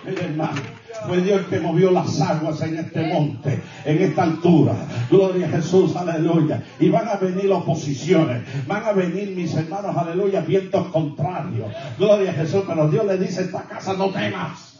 Mire 0.03 0.25
hermano. 0.25 0.61
Fue 1.07 1.21
Dios 1.21 1.41
que 1.47 1.59
movió 1.59 1.91
las 1.91 2.21
aguas 2.21 2.61
en 2.61 2.77
este 2.77 3.13
monte, 3.13 3.61
en 3.83 4.01
esta 4.03 4.23
altura. 4.23 4.73
Gloria 5.09 5.47
a 5.47 5.49
Jesús, 5.49 5.95
aleluya. 5.97 6.63
Y 6.79 6.89
van 6.89 7.09
a 7.09 7.15
venir 7.15 7.51
oposiciones, 7.51 8.43
van 8.67 8.85
a 8.85 8.93
venir 8.93 9.35
mis 9.35 9.53
hermanos, 9.53 9.97
aleluya, 9.97 10.39
vientos 10.41 10.87
contrarios. 10.87 11.67
Gloria 11.97 12.31
a 12.31 12.33
Jesús, 12.33 12.63
pero 12.65 12.87
Dios 12.87 13.05
le 13.05 13.17
dice, 13.17 13.41
esta 13.41 13.63
casa 13.63 13.93
no 13.95 14.11
temas. 14.11 14.79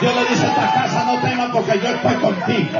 Dios 0.00 0.14
le 0.16 0.20
dice, 0.22 0.46
esta 0.46 0.72
casa 0.74 1.04
no 1.04 1.20
temas 1.20 1.50
porque 1.52 1.78
yo 1.78 1.88
estoy 1.88 2.14
contigo. 2.14 2.78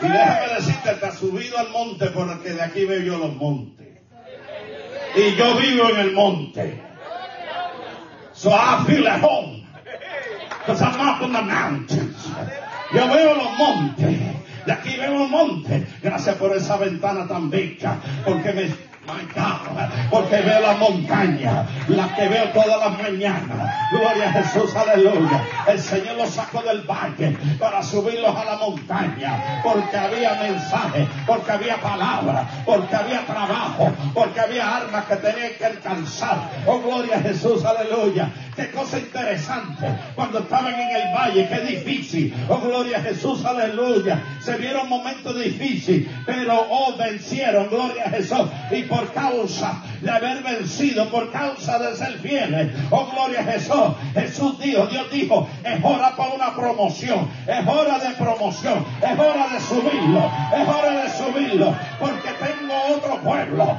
Y 0.00 0.08
déjame 0.08 0.54
decirte, 0.54 0.94
te 0.94 1.06
has 1.06 1.18
subido 1.18 1.58
al 1.58 1.70
monte 1.70 2.06
porque 2.10 2.50
de 2.50 2.62
aquí 2.62 2.84
veo 2.84 3.18
los 3.18 3.34
montes. 3.34 3.86
Y 5.16 5.34
yo 5.34 5.56
vivo 5.56 5.90
en 5.90 5.96
el 5.96 6.12
monte. 6.12 6.82
So 8.32 8.50
I 8.50 8.84
feel 8.86 9.08
at 9.08 9.20
home. 9.20 9.66
Because 10.60 10.82
I'm 10.82 11.00
up 11.00 11.22
on 11.22 11.32
the 11.32 11.42
mountains. 11.42 12.28
Yo 12.92 13.08
veo 13.08 13.34
los 13.34 13.58
montes. 13.58 14.18
De 14.66 14.72
aquí 14.72 14.96
veo 14.96 15.18
los 15.18 15.30
montes. 15.30 15.82
Gracias 16.02 16.36
por 16.36 16.54
esa 16.56 16.76
ventana 16.76 17.26
tan 17.26 17.50
bella. 17.50 17.96
Porque 18.24 18.52
me 18.52 18.87
porque 20.10 20.36
veo 20.36 20.60
la 20.60 20.74
montaña, 20.74 21.66
la 21.88 22.14
que 22.14 22.28
veo 22.28 22.48
todas 22.50 22.78
las 22.78 22.98
mañanas. 22.98 23.74
Gloria 23.90 24.28
a 24.28 24.32
Jesús, 24.32 24.74
aleluya. 24.74 25.44
El 25.66 25.78
Señor 25.78 26.16
los 26.16 26.30
sacó 26.30 26.62
del 26.62 26.82
valle 26.82 27.36
para 27.58 27.82
subirlos 27.82 28.34
a 28.36 28.44
la 28.44 28.56
montaña, 28.56 29.60
porque 29.62 29.96
había 29.96 30.34
mensaje, 30.34 31.06
porque 31.26 31.52
había 31.52 31.76
palabra, 31.80 32.48
porque 32.64 32.94
había 32.94 33.24
trabajo, 33.26 33.92
porque 34.14 34.40
había 34.40 34.76
armas 34.76 35.04
que 35.06 35.16
tenían 35.16 35.52
que 35.58 35.64
alcanzar. 35.64 36.50
Oh, 36.66 36.80
gloria 36.80 37.16
a 37.16 37.20
Jesús, 37.20 37.64
aleluya. 37.64 38.30
Qué 38.54 38.70
cosa 38.72 38.98
interesante. 38.98 39.86
Cuando 40.14 40.40
estaban 40.40 40.74
en 40.74 40.96
el 40.96 41.14
valle, 41.14 41.48
qué 41.48 41.60
difícil. 41.60 42.34
Oh, 42.48 42.58
gloria 42.58 42.98
a 42.98 43.02
Jesús, 43.02 43.44
aleluya. 43.44 44.20
Se 44.40 44.56
vieron 44.56 44.88
momentos 44.88 45.38
difíciles, 45.38 46.08
pero 46.26 46.66
oh, 46.68 46.96
vencieron, 46.96 47.68
gloria 47.68 48.04
a 48.06 48.10
Jesús. 48.10 48.48
Y 48.70 48.82
por 48.82 48.97
causa 49.06 49.82
de 50.00 50.10
haber 50.10 50.42
vencido, 50.42 51.08
por 51.10 51.30
causa 51.30 51.78
de 51.78 51.96
ser 51.96 52.18
fieles. 52.18 52.72
Oh, 52.90 53.06
gloria 53.06 53.40
a 53.40 53.44
Jesús. 53.44 53.94
Jesús 54.14 54.58
dijo, 54.58 54.86
Dios 54.86 55.10
dijo, 55.10 55.48
es 55.64 55.84
hora 55.84 56.14
para 56.16 56.34
una 56.34 56.54
promoción, 56.54 57.30
es 57.46 57.66
hora 57.66 57.98
de 57.98 58.14
promoción, 58.14 58.84
es 59.02 59.18
hora 59.18 59.48
de 59.48 59.60
subirlo, 59.60 60.30
es 60.54 60.68
hora 60.68 61.02
de 61.02 61.10
subirlo, 61.10 61.76
porque 61.98 62.28
tengo 62.38 62.74
otro 62.96 63.20
pueblo, 63.20 63.76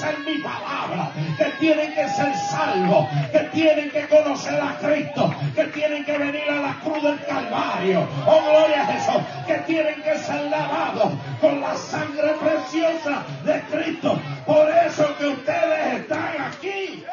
conocer 0.00 0.18
mi 0.24 0.38
palabra, 0.38 1.12
que 1.36 1.44
tienen 1.58 1.94
que 1.94 2.08
ser 2.08 2.34
salvos, 2.34 3.06
que 3.32 3.38
tienen 3.52 3.90
que 3.90 4.08
conocer 4.08 4.60
a 4.60 4.76
Cristo, 4.78 5.34
que 5.54 5.64
tienen 5.64 6.04
que 6.04 6.16
venir 6.16 6.50
a 6.50 6.54
la 6.56 6.74
cruz 6.82 7.02
del 7.02 7.20
Calvario. 7.26 8.08
Oh, 8.26 8.40
gloria 8.42 8.82
a 8.82 8.86
Jesús, 8.86 9.22
que 9.46 9.54
tienen 9.66 10.02
que 10.02 10.16
ser 10.18 10.42
lavados 10.50 11.12
con 11.40 11.60
la 11.60 11.76
sangre 11.76 12.34
preciosa 12.40 13.24
de 13.44 13.60
Cristo. 13.70 14.18
Por 14.46 14.70
eso 14.70 15.16
que 15.18 15.26
ustedes 15.28 16.00
están 16.00 16.40
aquí. 16.48 17.04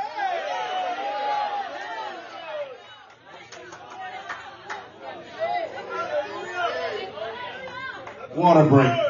Water 8.35 8.65
break. 8.65 9.06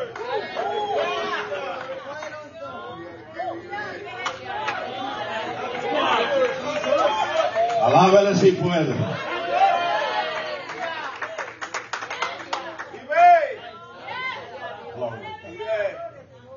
Alábele 7.97 8.35
si 8.35 8.51
puede. 8.51 8.93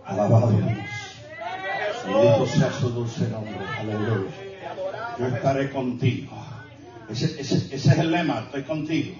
Alabado 0.04 0.50
Dios. 0.50 0.78
Bendito 2.04 2.47
sea 2.47 2.70
su 2.73 2.90
dulce 2.90 3.28
nombre. 3.28 3.56
Aleluya. 3.78 4.30
Yo 5.18 5.26
estaré 5.28 5.70
contigo. 5.70 6.37
Ese 7.09 7.40
es 7.40 7.87
el 7.87 8.11
lema. 8.11 8.40
Estoy 8.40 8.64
contigo. 8.64 9.16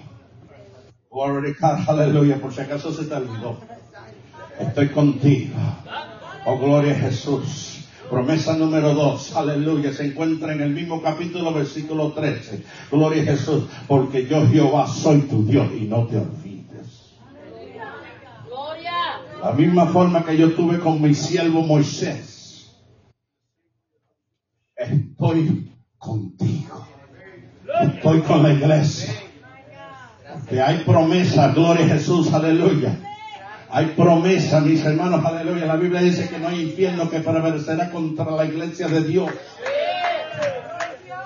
Aleluya. 1.87 2.37
Por 2.39 2.53
si 2.53 2.61
acaso 2.61 2.93
se 2.93 3.05
te 3.05 3.15
olvidó. 3.15 3.57
Estoy 4.59 4.89
contigo. 4.89 5.55
Oh, 6.45 6.59
gloria 6.59 6.91
a 6.91 6.99
Jesús. 6.99 7.80
Promesa 8.11 8.57
número 8.57 8.93
dos, 8.93 9.33
aleluya, 9.37 9.93
se 9.93 10.05
encuentra 10.05 10.51
en 10.51 10.59
el 10.59 10.71
mismo 10.71 11.01
capítulo, 11.01 11.53
versículo 11.53 12.11
13. 12.11 12.61
Gloria 12.91 13.21
a 13.21 13.25
Jesús, 13.25 13.63
porque 13.87 14.27
yo 14.27 14.45
Jehová 14.47 14.85
soy 14.85 15.21
tu 15.21 15.45
Dios 15.45 15.69
y 15.79 15.85
no 15.85 16.05
te 16.07 16.17
olvides. 16.17 17.15
La 19.41 19.53
misma 19.53 19.85
forma 19.85 20.25
que 20.25 20.35
yo 20.35 20.51
tuve 20.51 20.79
con 20.79 21.01
mi 21.01 21.15
siervo 21.15 21.61
Moisés. 21.61 22.75
Estoy 24.75 25.71
contigo. 25.97 26.85
Estoy 27.81 28.21
con 28.23 28.43
la 28.43 28.51
iglesia. 28.51 29.13
Que 30.49 30.61
hay 30.61 30.79
promesa, 30.79 31.53
gloria 31.53 31.85
a 31.85 31.89
Jesús, 31.89 32.33
aleluya 32.33 32.99
hay 33.71 33.87
promesa, 33.95 34.59
mis 34.59 34.83
hermanos, 34.83 35.23
aleluya. 35.23 35.65
La 35.65 35.77
Biblia 35.77 36.01
dice 36.01 36.27
que 36.27 36.37
no 36.37 36.49
hay 36.49 36.61
infierno 36.61 37.09
que 37.09 37.21
prevalecerá 37.21 37.89
contra 37.89 38.29
la 38.31 38.45
iglesia 38.45 38.87
de 38.87 39.01
Dios. 39.03 39.31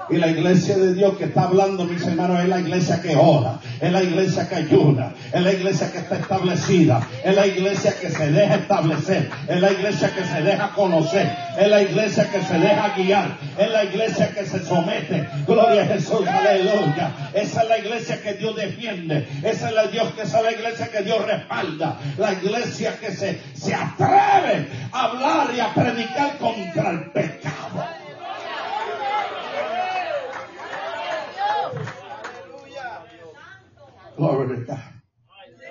Y 0.09 0.17
la 0.17 0.27
iglesia 0.27 0.77
de 0.77 0.93
Dios 0.93 1.17
que 1.17 1.25
está 1.25 1.43
hablando, 1.43 1.85
mis 1.85 2.01
hermanos, 2.05 2.39
es 2.41 2.50
la 2.50 2.59
iglesia 2.59 3.01
que 3.01 3.15
ora, 3.15 3.59
es 3.81 3.91
la 3.91 4.03
iglesia 4.03 4.47
que 4.47 4.55
ayuda, 4.55 5.13
es 5.33 5.41
la 5.41 5.51
iglesia 5.51 5.91
que 5.91 5.97
está 5.97 6.15
establecida, 6.17 7.07
es 7.24 7.35
la 7.35 7.47
iglesia 7.47 7.93
que 8.00 8.09
se 8.09 8.31
deja 8.31 8.55
establecer, 8.55 9.29
es 9.47 9.62
la 9.62 9.71
iglesia 9.71 10.13
que 10.13 10.24
se 10.24 10.41
deja 10.41 10.69
conocer, 10.74 11.35
es 11.57 11.67
la 11.67 11.81
iglesia 11.81 12.29
que 12.29 12.41
se 12.41 12.59
deja 12.59 12.93
guiar, 12.95 13.38
es 13.57 13.71
la 13.71 13.83
iglesia 13.83 14.29
que 14.29 14.45
se 14.45 14.63
somete. 14.63 15.27
Gloria 15.47 15.83
a 15.83 15.85
Jesús, 15.85 16.27
aleluya. 16.27 17.12
Esa 17.33 17.63
es 17.63 17.69
la 17.69 17.77
iglesia 17.79 18.21
que 18.21 18.33
Dios 18.33 18.55
defiende, 18.55 19.27
esa 19.43 19.69
es 19.69 19.75
la, 19.75 19.88
Dios, 19.88 20.13
esa 20.21 20.38
es 20.38 20.43
la 20.43 20.51
iglesia 20.51 20.88
que 20.91 21.01
Dios 21.01 21.25
respalda, 21.25 21.97
la 22.17 22.33
iglesia 22.33 22.95
que 23.00 23.12
se, 23.12 23.41
se 23.55 23.74
atreve 23.74 24.67
a 24.91 25.05
hablar 25.05 25.47
y 25.55 25.59
a 25.59 25.74
predicar 25.74 26.38
contra 26.38 26.91
el 26.91 27.12
pecado. 27.12 27.94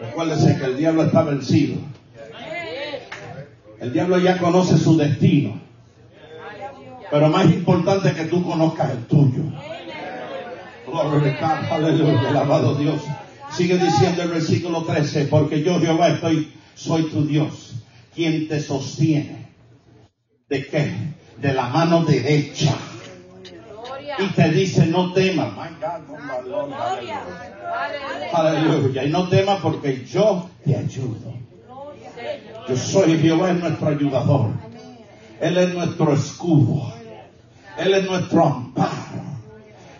Recuérdese 0.00 0.58
que 0.58 0.64
el 0.64 0.76
diablo 0.76 1.04
está 1.04 1.22
vencido. 1.22 1.76
El 3.80 3.92
diablo 3.92 4.18
ya 4.18 4.38
conoce 4.38 4.78
su 4.78 4.96
destino. 4.96 5.60
Pero 7.10 7.28
más 7.28 7.46
importante 7.46 8.12
que 8.12 8.24
tú 8.24 8.42
conozcas 8.44 8.90
el 8.90 9.04
tuyo. 9.06 9.42
Aleluya, 11.70 12.28
alabado 12.28 12.74
Dios. 12.74 13.02
Sigue 13.52 13.78
diciendo 13.78 14.22
el 14.22 14.30
versículo 14.30 14.84
13, 14.84 15.26
porque 15.26 15.62
yo 15.62 15.78
Jehová 15.80 16.08
estoy, 16.08 16.52
soy 16.74 17.04
tu 17.04 17.24
Dios, 17.24 17.74
quien 18.14 18.48
te 18.48 18.60
sostiene. 18.60 19.48
¿De 20.48 20.66
qué? 20.66 20.92
De 21.40 21.52
la 21.52 21.68
mano 21.68 22.04
derecha. 22.04 22.76
Y 24.18 24.26
te 24.28 24.50
dice, 24.50 24.86
no 24.86 25.12
temas. 25.12 25.52
Aleluya. 28.32 29.04
Y 29.04 29.10
no 29.10 29.28
temas 29.28 29.60
porque 29.60 30.04
yo 30.04 30.48
te 30.64 30.76
ayudo. 30.76 31.34
Yo 32.68 32.76
soy 32.76 33.18
Jehová, 33.18 33.50
es 33.50 33.60
nuestro 33.60 33.88
ayudador. 33.88 34.50
Él 35.40 35.56
es 35.58 35.74
nuestro 35.74 36.14
escudo. 36.14 36.92
Él 37.78 37.94
es 37.94 38.04
nuestro 38.04 38.46
amparo. 38.46 38.90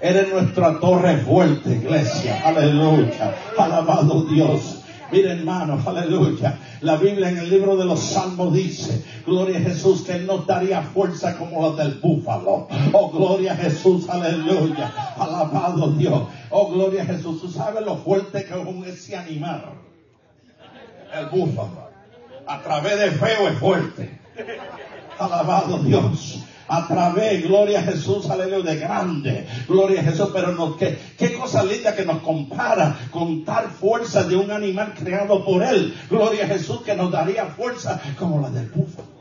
Él 0.01 0.17
es 0.17 0.33
nuestra 0.33 0.79
torre 0.81 1.17
fuerte, 1.19 1.71
iglesia. 1.71 2.43
Aleluya. 2.45 3.35
Alabado 3.59 4.23
Dios. 4.23 4.83
Mire 5.11 5.33
hermano, 5.33 5.81
aleluya. 5.85 6.59
La 6.85 6.97
Biblia 6.97 7.31
en 7.31 7.39
el 7.39 7.49
libro 7.49 7.79
de 7.79 7.87
los 7.87 7.99
Salmos 7.99 8.53
dice, 8.53 9.03
gloria 9.27 9.57
a 9.57 9.63
Jesús, 9.63 10.03
que 10.03 10.13
Él 10.13 10.29
daría 10.47 10.83
fuerza 10.83 11.39
como 11.39 11.63
la 11.63 11.83
del 11.83 11.95
búfalo. 11.95 12.69
Oh, 12.93 13.11
gloria 13.11 13.55
a 13.55 13.57
Jesús, 13.57 14.07
aleluya. 14.11 14.93
Alabado 15.17 15.93
Dios. 15.93 16.29
Oh, 16.51 16.71
gloria 16.71 17.05
a 17.05 17.07
Jesús. 17.07 17.41
Tú 17.41 17.51
sabes 17.51 17.87
lo 17.87 17.97
fuerte 17.97 18.45
que 18.45 18.89
es 18.91 18.99
ese 18.99 19.17
animal. 19.17 19.65
El 21.15 21.27
búfalo. 21.31 21.89
A 22.47 22.61
través 22.61 23.01
de 23.01 23.11
feo 23.13 23.49
es 23.49 23.59
fuerte. 23.59 24.21
Alabado 25.19 25.79
Dios 25.79 26.45
a 26.69 26.87
través, 26.87 27.43
gloria 27.43 27.81
a 27.81 27.83
Jesús, 27.83 28.29
aleluya, 28.31 28.73
de 28.73 28.81
grande, 28.81 29.47
gloria 29.69 30.01
a 30.01 30.05
Jesús, 30.05 30.31
pero 30.33 30.53
no, 30.53 30.77
qué, 30.77 30.99
qué 31.19 31.35
cosa 31.35 31.65
linda 31.65 31.95
que 31.95 32.05
nos 32.05 32.23
compara 32.23 32.99
con 33.11 33.45
tal 33.45 33.69
fuerza 33.69 34.25
de 34.25 34.37
un 34.37 34.51
animal 34.51 34.95
creado 34.95 35.45
por 35.45 35.63
Él, 35.63 35.95
gloria 36.09 36.45
a 36.45 36.49
Jesús, 36.49 36.83
que 36.83 36.95
nos 36.95 37.11
daría 37.11 37.47
fuerza 37.47 38.01
como 38.19 38.41
la 38.41 38.51
del 38.51 38.69
búfalo. 38.69 39.15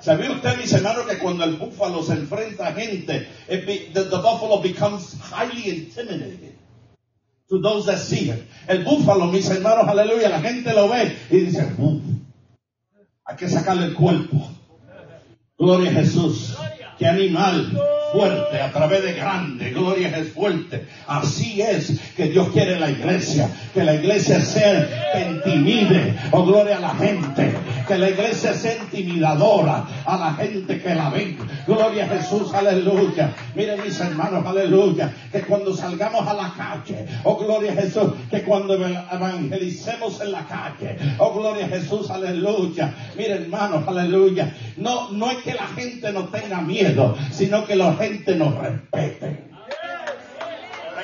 ¿Sabía 0.00 0.30
usted, 0.30 0.56
mis 0.56 0.72
hermanos, 0.72 1.04
que 1.06 1.18
cuando 1.18 1.44
el 1.44 1.56
búfalo 1.56 2.02
se 2.02 2.14
enfrenta 2.14 2.68
a 2.68 2.72
gente, 2.72 3.28
the, 3.48 3.58
the, 3.92 4.16
buffalo 4.16 4.62
becomes 4.62 5.14
highly 5.30 5.68
intimidated 5.68 6.54
to 7.50 7.60
those 7.60 7.84
that 7.84 7.98
see 7.98 8.30
it. 8.30 8.48
El 8.66 8.82
búfalo, 8.82 9.30
mis 9.30 9.50
hermanos, 9.50 9.86
aleluya, 9.86 10.30
la 10.30 10.40
gente 10.40 10.72
lo 10.72 10.88
ve 10.88 11.14
y 11.30 11.40
dice, 11.40 11.66
hay 13.26 13.36
que 13.36 13.48
sacarle 13.48 13.86
el 13.86 13.94
cuerpo. 13.94 14.59
Gloria 15.60 15.90
a 15.90 15.92
Jesús. 15.92 16.56
Qué 16.98 17.06
animal 17.06 17.70
fuerte, 18.12 18.60
a 18.60 18.70
través 18.70 19.02
de 19.02 19.12
grande, 19.14 19.70
gloria 19.70 20.08
es 20.16 20.32
fuerte. 20.32 20.86
Así 21.06 21.60
es 21.62 22.00
que 22.16 22.28
Dios 22.28 22.48
quiere 22.50 22.78
la 22.78 22.90
iglesia, 22.90 23.48
que 23.72 23.84
la 23.84 23.94
iglesia 23.94 24.40
sea 24.40 25.12
que 25.12 25.22
intimide, 25.22 26.14
oh 26.30 26.44
gloria 26.44 26.78
a 26.78 26.80
la 26.80 26.94
gente, 26.94 27.52
que 27.86 27.98
la 27.98 28.10
iglesia 28.10 28.54
sea 28.54 28.76
intimidadora 28.76 29.86
a 30.04 30.16
la 30.16 30.34
gente 30.34 30.80
que 30.80 30.94
la 30.94 31.10
ve. 31.10 31.36
Gloria 31.66 32.04
a 32.04 32.08
Jesús, 32.08 32.52
aleluya. 32.54 33.32
Miren 33.54 33.82
mis 33.82 33.98
hermanos, 34.00 34.44
aleluya, 34.46 35.12
que 35.30 35.42
cuando 35.42 35.74
salgamos 35.74 36.26
a 36.26 36.34
la 36.34 36.52
calle, 36.56 37.06
oh 37.24 37.36
gloria 37.36 37.72
a 37.72 37.76
Jesús, 37.76 38.12
que 38.30 38.42
cuando 38.42 38.74
evangelicemos 38.74 40.20
en 40.20 40.32
la 40.32 40.46
calle, 40.46 40.96
oh 41.18 41.32
gloria 41.32 41.66
a 41.66 41.68
Jesús, 41.68 42.10
aleluya. 42.10 42.92
Miren 43.16 43.42
hermanos, 43.42 43.86
aleluya. 43.86 44.54
No, 44.76 45.10
no 45.10 45.30
es 45.30 45.38
que 45.38 45.54
la 45.54 45.66
gente 45.68 46.12
no 46.12 46.24
tenga 46.24 46.60
miedo, 46.60 47.16
sino 47.30 47.66
que 47.66 47.76
los 47.76 47.99
gente 48.00 48.34
nos 48.34 48.54
respete. 48.56 49.50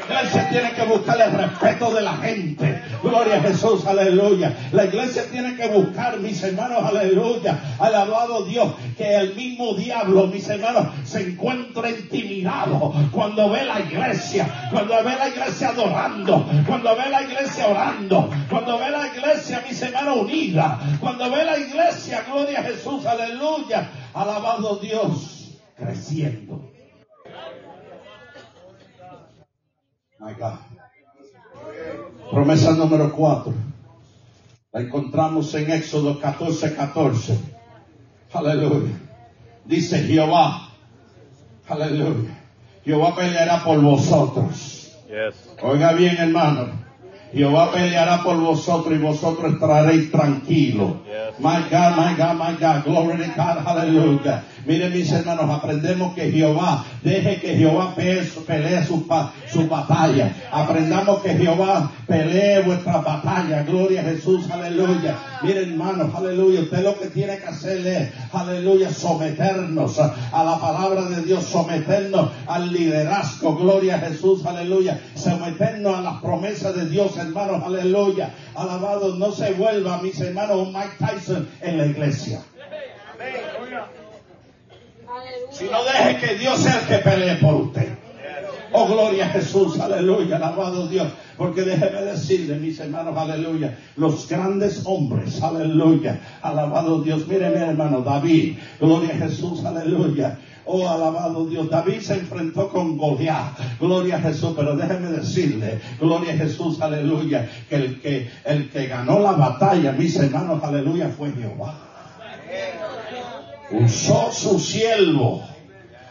La 0.09 0.23
iglesia 0.23 0.49
tiene 0.49 0.73
que 0.73 0.85
buscar 0.85 1.21
el 1.21 1.33
respeto 1.33 1.93
de 1.93 2.01
la 2.01 2.17
gente. 2.19 2.81
Gloria 3.03 3.37
a 3.37 3.41
Jesús, 3.41 3.85
aleluya. 3.87 4.57
La 4.73 4.85
iglesia 4.85 5.25
tiene 5.31 5.57
que 5.57 5.69
buscar, 5.69 6.19
mis 6.19 6.43
hermanos, 6.43 6.85
aleluya. 6.85 7.59
Alabado 7.79 8.45
Dios, 8.45 8.75
que 8.97 9.17
el 9.17 9.35
mismo 9.35 9.75
diablo, 9.75 10.29
mis 10.29 10.49
hermanos, 10.49 10.89
se 11.05 11.23
encuentra 11.23 11.91
intimidado 11.91 12.95
cuando 13.11 13.51
ve 13.51 13.65
la 13.65 13.81
iglesia, 13.81 14.69
cuando 14.71 14.95
ve 14.95 15.17
la 15.17 15.29
iglesia 15.29 15.69
adorando, 15.71 16.47
cuando 16.67 16.97
ve 16.97 17.11
la 17.11 17.23
iglesia 17.23 17.67
orando, 17.67 18.31
cuando 18.49 18.79
ve 18.79 18.91
la 18.91 19.07
iglesia, 19.09 19.65
mis 19.69 19.83
hermanos, 19.83 20.19
unida, 20.19 20.79
cuando 21.01 21.31
ve 21.31 21.45
la 21.45 21.59
iglesia, 21.59 22.25
gloria 22.31 22.61
a 22.61 22.63
Jesús, 22.63 23.05
aleluya. 23.07 23.91
Alabado 24.15 24.77
Dios, 24.77 25.59
creciendo. 25.77 26.66
Promesa 32.31 32.73
número 32.73 33.13
4. 33.13 33.55
La 34.73 34.81
encontramos 34.81 35.55
en 35.55 35.71
Éxodo 35.71 36.21
14, 36.21 36.75
14. 36.75 37.39
Aleluya. 38.33 38.99
Dice 39.65 39.99
Jehová. 39.99 40.71
Aleluya. 41.69 42.39
Jehová 42.85 43.15
peleará 43.17 43.65
por 43.65 43.81
vosotros. 43.81 44.97
Oiga 45.63 45.93
bien, 45.93 46.17
hermano. 46.19 46.86
Jehová 47.33 47.73
peleará 47.73 48.23
por 48.23 48.37
vosotros 48.37 48.95
y 48.95 48.99
vosotros 48.99 49.55
estaréis 49.55 50.11
tranquilos. 50.11 50.93
My 51.39 51.65
God, 51.71 51.97
my 51.97 52.15
God, 52.15 52.35
my 52.39 52.57
God. 52.59 52.85
Glory 52.85 53.19
to 53.19 53.33
God. 53.37 53.59
Hallelujah. 53.65 54.45
Miren 54.67 54.93
mis 54.93 55.13
hermanos, 55.13 55.49
aprendemos 55.49 56.13
que 56.15 56.33
Jehová, 56.33 56.85
deje 57.05 57.41
que 57.41 57.57
Jehová 57.57 57.95
pelee 57.95 58.25
su, 58.85 59.07
su 59.49 59.69
batalla. 59.69 60.35
Aprendamos 60.51 61.21
que 61.21 61.35
Jehová 61.35 61.93
pelee 62.07 62.63
vuestra 62.63 62.99
batalla. 62.99 63.63
Gloria 63.63 64.01
a 64.01 64.05
Jesús, 64.05 64.51
aleluya. 64.51 65.17
Miren 65.43 65.71
hermanos, 65.71 66.13
aleluya. 66.13 66.63
Usted 66.63 66.83
lo 66.83 66.99
que 66.99 67.07
tiene 67.07 67.39
que 67.39 67.47
hacer 67.47 67.87
es, 67.87 68.11
aleluya, 68.33 68.93
someternos 68.93 70.01
a 70.01 70.45
la 70.45 70.59
palabra 70.59 71.03
de 71.03 71.23
Dios, 71.23 71.45
someternos 71.45 72.33
al 72.49 72.73
liderazgo. 72.73 73.55
Gloria 73.55 73.97
a 73.97 74.01
Jesús, 74.01 74.45
aleluya. 74.47 75.01
Someternos 75.15 75.97
a 75.97 76.01
las 76.01 76.21
promesas 76.21 76.75
de 76.75 76.89
Dios, 76.89 77.16
hermanos, 77.17 77.63
aleluya. 77.63 78.35
Alabado, 78.55 79.17
no 79.17 79.33
se 79.33 79.53
vuelva, 79.53 79.99
mis 80.03 80.21
hermanos, 80.21 80.69
Mike 80.69 80.97
Tyson 80.99 81.49
en 81.61 81.79
la 81.79 81.87
iglesia. 81.87 82.41
Si 85.51 85.65
no 85.65 85.85
deje 85.85 86.19
que 86.19 86.35
Dios 86.35 86.61
sea 86.61 86.81
el 86.81 86.87
que 86.87 86.99
pelee 86.99 87.37
por 87.37 87.55
usted. 87.55 87.89
Oh, 88.73 88.87
gloria 88.87 89.27
a 89.27 89.29
Jesús, 89.31 89.79
aleluya, 89.81 90.37
alabado 90.37 90.87
Dios. 90.87 91.09
Porque 91.37 91.63
déjeme 91.63 92.03
decirle, 92.03 92.57
mis 92.57 92.79
hermanos, 92.81 93.17
aleluya, 93.17 93.79
los 93.97 94.29
grandes 94.29 94.83
hombres, 94.85 95.43
aleluya, 95.43 96.21
alabado 96.43 97.01
Dios. 97.03 97.27
Mire, 97.27 97.51
mi 97.51 97.57
hermano, 97.57 98.01
David, 98.01 98.59
gloria 98.81 99.15
a 99.15 99.19
Jesús, 99.19 99.65
aleluya. 99.65 100.39
Oh, 100.67 100.89
alabado 100.89 101.47
Dios. 101.47 101.71
David 101.71 102.01
se 102.01 102.15
enfrentó 102.15 102.69
con 102.69 102.99
Goliat. 102.99 103.79
Gloria 103.81 104.17
a 104.17 104.21
Jesús. 104.21 104.53
Pero 104.57 104.77
déjeme 104.77 105.09
decirle, 105.09 105.81
gloria 105.99 106.35
a 106.35 106.37
Jesús, 106.37 106.81
aleluya, 106.81 107.49
que 107.69 107.77
el 107.77 108.01
que, 108.01 108.31
el 108.45 108.71
que 108.71 108.87
ganó 108.87 109.21
la 109.21 109.33
batalla, 109.33 109.93
mis 109.93 110.17
hermanos, 110.17 110.63
aleluya, 110.63 111.09
fue 111.09 111.33
Jehová 111.33 111.87
usó 113.71 114.31
su 114.33 114.59
siervo, 114.59 115.43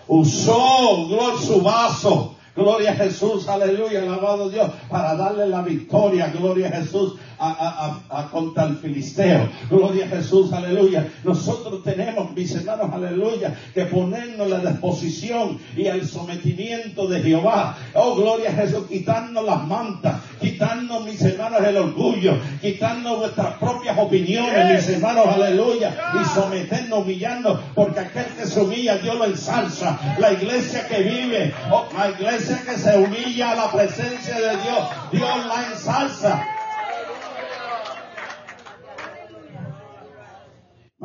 usó 0.07 1.07
su 1.39 1.61
vaso, 1.61 2.31
Gloria 2.55 2.91
a 2.91 2.95
Jesús, 2.95 3.49
aleluya, 3.49 4.01
alabado 4.01 4.49
Dios, 4.49 4.71
para 4.89 5.13
darle 5.15 5.45
la 5.47 5.61
victoria, 5.61 6.27
gloria 6.27 6.69
a 6.69 6.71
Jesús, 6.71 7.15
a, 7.39 7.99
a, 8.09 8.19
a, 8.19 8.29
contra 8.29 8.65
el 8.65 8.77
filisteo. 8.77 9.49
Gloria 9.69 10.05
a 10.05 10.09
Jesús, 10.09 10.53
aleluya. 10.53 11.07
Nosotros 11.23 11.83
tenemos, 11.83 12.31
mis 12.33 12.53
hermanos, 12.55 12.89
aleluya, 12.93 13.55
que 13.73 13.85
ponernos 13.85 14.49
la 14.49 14.59
disposición 14.59 15.59
y 15.75 15.85
el 15.85 16.07
sometimiento 16.07 17.07
de 17.07 17.21
Jehová. 17.21 17.77
Oh, 17.93 18.15
gloria 18.15 18.49
a 18.49 18.53
Jesús, 18.53 18.85
quitarnos 18.87 19.43
las 19.45 19.65
mantas, 19.67 20.21
quitarnos, 20.39 21.05
mis 21.05 21.21
hermanos, 21.21 21.61
el 21.63 21.77
orgullo, 21.77 22.37
quitarnos 22.61 23.19
nuestras 23.19 23.57
propias 23.57 23.97
opiniones, 23.97 24.87
mis 24.87 24.95
hermanos, 24.95 25.27
aleluya, 25.27 25.95
y 26.21 26.25
someternos, 26.33 27.03
humillarnos, 27.03 27.59
porque 27.73 27.99
aquel 27.99 28.25
que 28.37 28.45
se 28.45 28.61
humilla, 28.61 28.97
Dios 28.97 29.15
lo 29.15 29.25
ensalza. 29.25 29.99
La 30.19 30.31
iglesia 30.31 30.87
que 30.87 31.01
vive, 31.01 31.53
oh, 31.71 31.87
la 31.97 32.09
iglesia 32.09 32.61
que 32.65 32.77
se 32.77 32.97
humilla 32.97 33.51
a 33.51 33.55
la 33.55 33.71
presencia 33.71 34.35
de 34.35 34.51
Dios, 34.57 34.87
Dios 35.11 35.45
la 35.47 35.67
ensalza. 35.71 36.54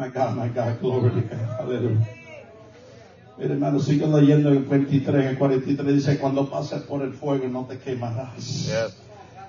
My 0.01 0.09
God, 0.09 0.35
my 0.35 0.49
God, 0.49 0.81
glory 0.81 1.11
to 1.11 1.21
God. 1.29 1.61
Aleluya. 1.61 2.01
Mire, 3.37 3.53
hermano, 3.53 3.79
sigo 3.81 4.07
leyendo 4.19 4.49
el 4.49 4.61
23, 4.61 5.27
el 5.27 5.39
43 5.39 5.95
dice, 5.95 6.19
cuando 6.19 6.49
pases 6.49 6.81
por 6.85 7.03
el 7.03 7.13
fuego 7.13 7.47
no 7.49 7.67
te 7.67 7.77
quemarás. 7.77 8.65
Yes. 8.65 8.97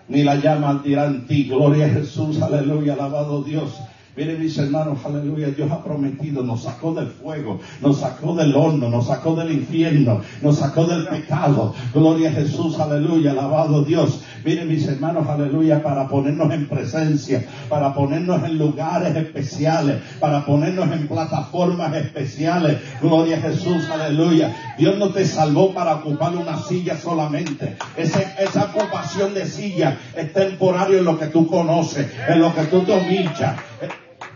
Ni 0.10 0.24
la 0.24 0.36
llama 0.36 0.72
ardirá 0.72 1.06
en 1.06 1.26
ti. 1.26 1.46
Gloria 1.48 1.86
a 1.86 1.90
Jesús, 1.90 2.42
aleluya, 2.42 2.96
alabado 2.96 3.44
Dios. 3.44 3.80
Miren 4.18 4.42
mis 4.42 4.58
hermanos, 4.58 5.00
aleluya, 5.06 5.52
Dios 5.52 5.72
ha 5.72 5.82
prometido, 5.82 6.44
nos 6.44 6.64
sacó 6.64 6.94
del 6.94 7.08
fuego, 7.08 7.62
nos 7.82 8.00
sacó 8.00 8.36
del 8.36 8.54
horno, 8.54 8.90
nos 8.90 9.08
sacó 9.08 9.36
del 9.38 9.54
infierno, 9.54 10.20
nos 10.42 10.58
sacó 10.58 10.84
del 10.84 11.08
pecado. 11.08 11.74
Gloria 11.94 12.30
a 12.30 12.34
Jesús, 12.34 12.78
aleluya, 12.78 13.32
alabado 13.32 13.86
Dios. 13.86 14.22
Miren 14.44 14.68
mis 14.68 14.88
hermanos, 14.88 15.28
aleluya, 15.28 15.84
para 15.84 16.08
ponernos 16.08 16.52
en 16.52 16.68
presencia, 16.68 17.44
para 17.70 17.94
ponernos 17.94 18.44
en 18.44 18.58
lugares 18.58 19.16
especiales, 19.16 19.98
para 20.20 20.46
ponernos 20.46 20.92
en 20.92 21.08
plataformas 21.08 21.96
especiales. 21.96 22.78
Gloria 23.02 23.38
a 23.38 23.42
Jesús, 23.42 23.90
aleluya. 23.90 24.76
Dios 24.78 24.98
no 24.98 25.10
te 25.10 25.26
salvó 25.26 25.74
para 25.74 25.96
ocupar 25.96 26.36
una 26.36 26.58
silla 26.58 26.98
solamente. 26.98 27.78
Esa 27.96 28.72
ocupación 28.74 29.34
de 29.34 29.46
silla 29.46 29.98
es 30.16 30.34
temporario 30.34 31.00
en 31.00 31.06
lo 31.06 31.20
que 31.20 31.28
tú 31.28 31.48
conoces, 31.48 32.08
en 32.28 32.42
lo 32.42 32.54
que 32.54 32.64
tú 32.64 32.80
humillas. 32.80 33.56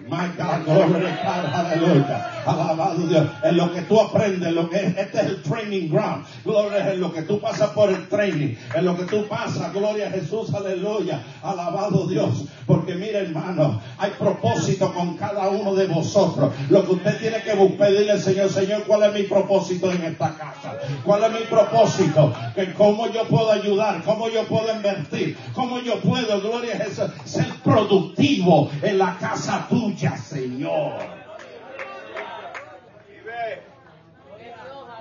My 0.08 0.28
God, 0.38 0.66
God, 0.66 0.96
aleluya. 0.96 2.36
Alabado 2.46 3.08
Dios. 3.08 3.28
En 3.44 3.58
lo 3.58 3.74
que 3.74 3.82
tú 3.82 4.00
aprendes, 4.00 4.56
este 4.98 5.18
es 5.18 5.26
el 5.26 5.42
training 5.42 5.90
ground. 5.90 6.26
Gloria 6.44 6.94
en 6.94 7.02
lo 7.02 7.12
que 7.12 7.24
tú 7.24 7.40
pasas 7.40 7.72
por 7.72 7.90
el 7.90 8.08
training, 8.08 8.56
en 8.76 8.86
lo 8.86 8.96
que 8.96 9.06
tú 9.06 9.28
pasas, 9.28 9.74
gloria 9.74 10.08
a 10.08 10.12
Jesús, 10.12 10.54
aleluya. 10.54 11.24
Alabado 11.42 12.08
Dios. 12.08 12.46
Porque 12.68 12.96
mire, 12.96 13.20
hermano, 13.20 13.82
hay 13.98 14.12
propósito 14.12 14.94
con 14.94 15.18
cada 15.18 15.50
uno 15.50 15.74
de 15.74 15.88
vosotros. 15.88 16.54
Lo 16.70 16.86
que 16.86 16.92
usted 16.94 17.20
tiene 17.20 17.42
que 17.42 17.56
buscar, 17.56 17.92
Señor, 18.20 18.50
Señor, 18.50 18.84
¿cuál 18.84 19.04
es 19.04 19.14
mi 19.14 19.24
propósito 19.24 19.92
en 19.92 20.04
esta 20.04 20.36
casa? 20.36 20.78
¿Cuál 21.04 21.24
es 21.24 21.32
mi 21.32 21.46
propósito? 21.48 22.34
Que 22.54 22.74
cómo 22.74 23.08
yo 23.12 23.28
puedo 23.28 23.52
ayudar, 23.52 24.04
cómo 24.04 24.30
yo 24.30 24.44
puedo 24.44 24.72
invertir, 24.76 25.38
cómo 25.54 25.80
yo 25.80 26.00
puedo, 26.00 26.42
gloria 26.42 26.76
a 26.76 26.78
Jesús, 26.86 27.06
ser 27.26 27.48
productivo 27.64 28.70
en 28.82 28.98
la 28.98 29.18
casa 29.18 29.68
tuya, 29.70 29.95
Señor. 29.96 30.94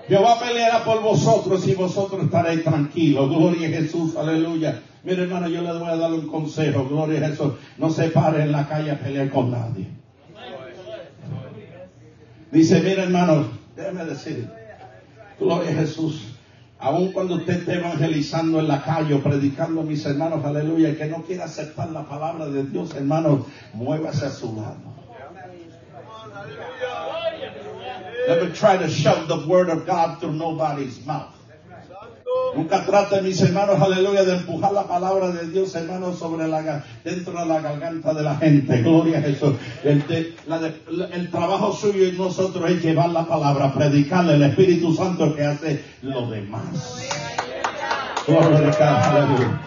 Jehová 0.09 0.39
peleará 0.39 0.85
por 0.85 1.03
vosotros 1.03 1.67
y 1.67 1.75
vosotros 1.75 2.25
estaréis 2.25 2.63
tranquilos. 2.63 3.29
Gloria 3.31 3.69
a 3.69 3.71
Jesús, 3.71 4.17
aleluya. 4.17 4.83
Mire 5.03 5.23
hermano, 5.23 5.49
yo 5.49 5.63
les 5.63 5.79
voy 5.79 5.89
a 5.89 5.97
dar 5.97 6.13
un 6.13 6.27
consejo. 6.27 6.87
Gloria 6.87 7.25
a 7.25 7.31
Jesús. 7.31 7.55
No 7.79 7.91
se 7.91 8.09
pare 8.09 8.43
en 8.43 8.53
la 8.53 8.69
calle 8.69 8.91
a 8.91 8.99
pelear 8.99 9.31
con 9.31 9.51
nadie. 9.51 9.87
Dice, 12.51 12.81
mire 12.83 13.03
hermano, 13.03 13.49
déjeme 13.75 14.05
decir, 14.05 14.49
gloria 15.41 15.71
a 15.71 15.75
Jesús. 15.75 16.34
Aun 16.79 17.13
cuando 17.13 17.37
usted 17.37 17.61
esté 17.61 17.75
evangelizando 17.75 18.59
en 18.59 18.69
la 18.69 18.83
calle 18.83 19.15
o 19.15 19.23
predicando 19.23 19.81
a 19.81 19.85
mis 19.85 20.05
hermanos, 20.05 20.45
aleluya, 20.45 20.97
que 20.97 21.07
no 21.07 21.23
quiera 21.23 21.45
aceptar 21.45 21.91
la 21.91 22.05
palabra 22.05 22.47
de 22.47 22.65
Dios, 22.65 22.95
hermano, 22.95 23.47
muévase 23.73 24.27
a 24.27 24.31
su 24.31 24.55
lado. 24.55 24.93
Never 28.29 28.53
try 28.53 28.79
to 28.79 28.89
shove 28.89 29.29
the 29.29 29.47
word 29.47 29.69
of 29.69 29.87
God 29.87 30.19
through 30.21 30.33
nobody's 30.33 31.05
mouth. 31.07 31.34
Nunca 32.57 32.85
trate, 32.85 33.21
mis 33.23 33.41
hermanos, 33.41 33.81
aleluya, 33.81 34.25
de 34.25 34.35
empujar 34.37 34.73
la 34.73 34.85
palabra 34.87 35.29
de 35.31 35.49
Dios, 35.49 35.75
hermanos, 35.75 36.19
sobre 36.19 36.47
la, 36.47 36.85
dentro 37.05 37.33
de 37.39 37.47
la 37.47 37.61
garganta 37.61 38.15
de 38.15 38.23
la 38.23 38.37
gente. 38.37 38.83
Gloria 38.83 39.19
a 39.19 39.23
Jesús. 39.23 39.55
El, 39.83 40.07
de- 40.07 40.35
la 40.47 40.61
el 41.13 41.31
trabajo 41.31 41.73
suyo 41.73 42.07
y 42.07 42.13
nosotros 42.13 42.71
es 42.71 42.83
llevar 42.83 43.11
la 43.11 43.27
palabra, 43.27 43.73
predicarle 43.73 44.35
el 44.35 44.43
Espíritu 44.45 44.95
Santo 44.95 45.35
que 45.35 45.45
hace 45.45 45.85
lo 46.03 46.31
demás. 46.31 46.65
Gloria 48.27 48.71
a 48.81 49.11
aleluya. 49.11 49.61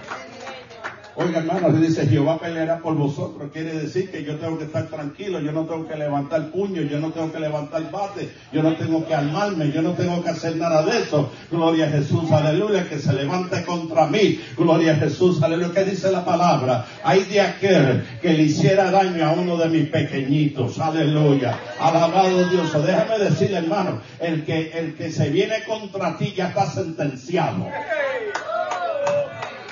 Oiga, 1.19 1.39
hermanos, 1.39 1.81
dice, 1.81 2.05
Jehová 2.05 2.37
peleará 2.37 2.77
por 2.77 2.93
vosotros. 2.93 3.49
Quiere 3.51 3.73
decir 3.73 4.11
que 4.11 4.23
yo 4.23 4.37
tengo 4.37 4.59
que 4.59 4.65
estar 4.65 4.85
tranquilo, 4.85 5.39
yo 5.39 5.51
no 5.51 5.65
tengo 5.65 5.87
que 5.87 5.95
levantar 5.95 6.51
puño, 6.51 6.83
yo 6.83 6.99
no 6.99 7.09
tengo 7.09 7.31
que 7.31 7.39
levantar 7.39 7.89
bate, 7.89 8.29
yo 8.53 8.61
no 8.61 8.75
tengo 8.75 9.03
que 9.03 9.15
armarme, 9.15 9.71
yo 9.71 9.81
no 9.81 9.93
tengo 9.93 10.23
que 10.23 10.29
hacer 10.29 10.55
nada 10.57 10.83
de 10.83 10.99
eso. 10.99 11.31
Gloria 11.49 11.87
a 11.87 11.89
Jesús, 11.89 12.31
aleluya, 12.31 12.87
que 12.87 12.99
se 12.99 13.13
levante 13.13 13.65
contra 13.65 14.05
mí. 14.05 14.39
Gloria 14.55 14.91
a 14.91 14.95
Jesús, 14.97 15.41
aleluya. 15.41 15.73
¿Qué 15.73 15.85
dice 15.85 16.11
la 16.11 16.23
palabra? 16.23 16.85
Hay 17.03 17.23
de 17.23 17.41
aquel 17.41 18.03
que 18.21 18.33
le 18.33 18.43
hiciera 18.43 18.91
daño 18.91 19.25
a 19.25 19.31
uno 19.31 19.57
de 19.57 19.69
mis 19.69 19.89
pequeñitos. 19.89 20.77
Aleluya. 20.77 21.57
Alabado 21.79 22.47
Dios. 22.47 22.71
Déjame 22.85 23.17
decirle, 23.17 23.57
hermano, 23.57 24.01
el 24.19 24.45
que, 24.45 24.69
el 24.69 24.93
que 24.93 25.09
se 25.09 25.31
viene 25.31 25.63
contra 25.67 26.15
ti 26.15 26.35
ya 26.37 26.49
está 26.49 26.67
sentenciado. 26.67 27.65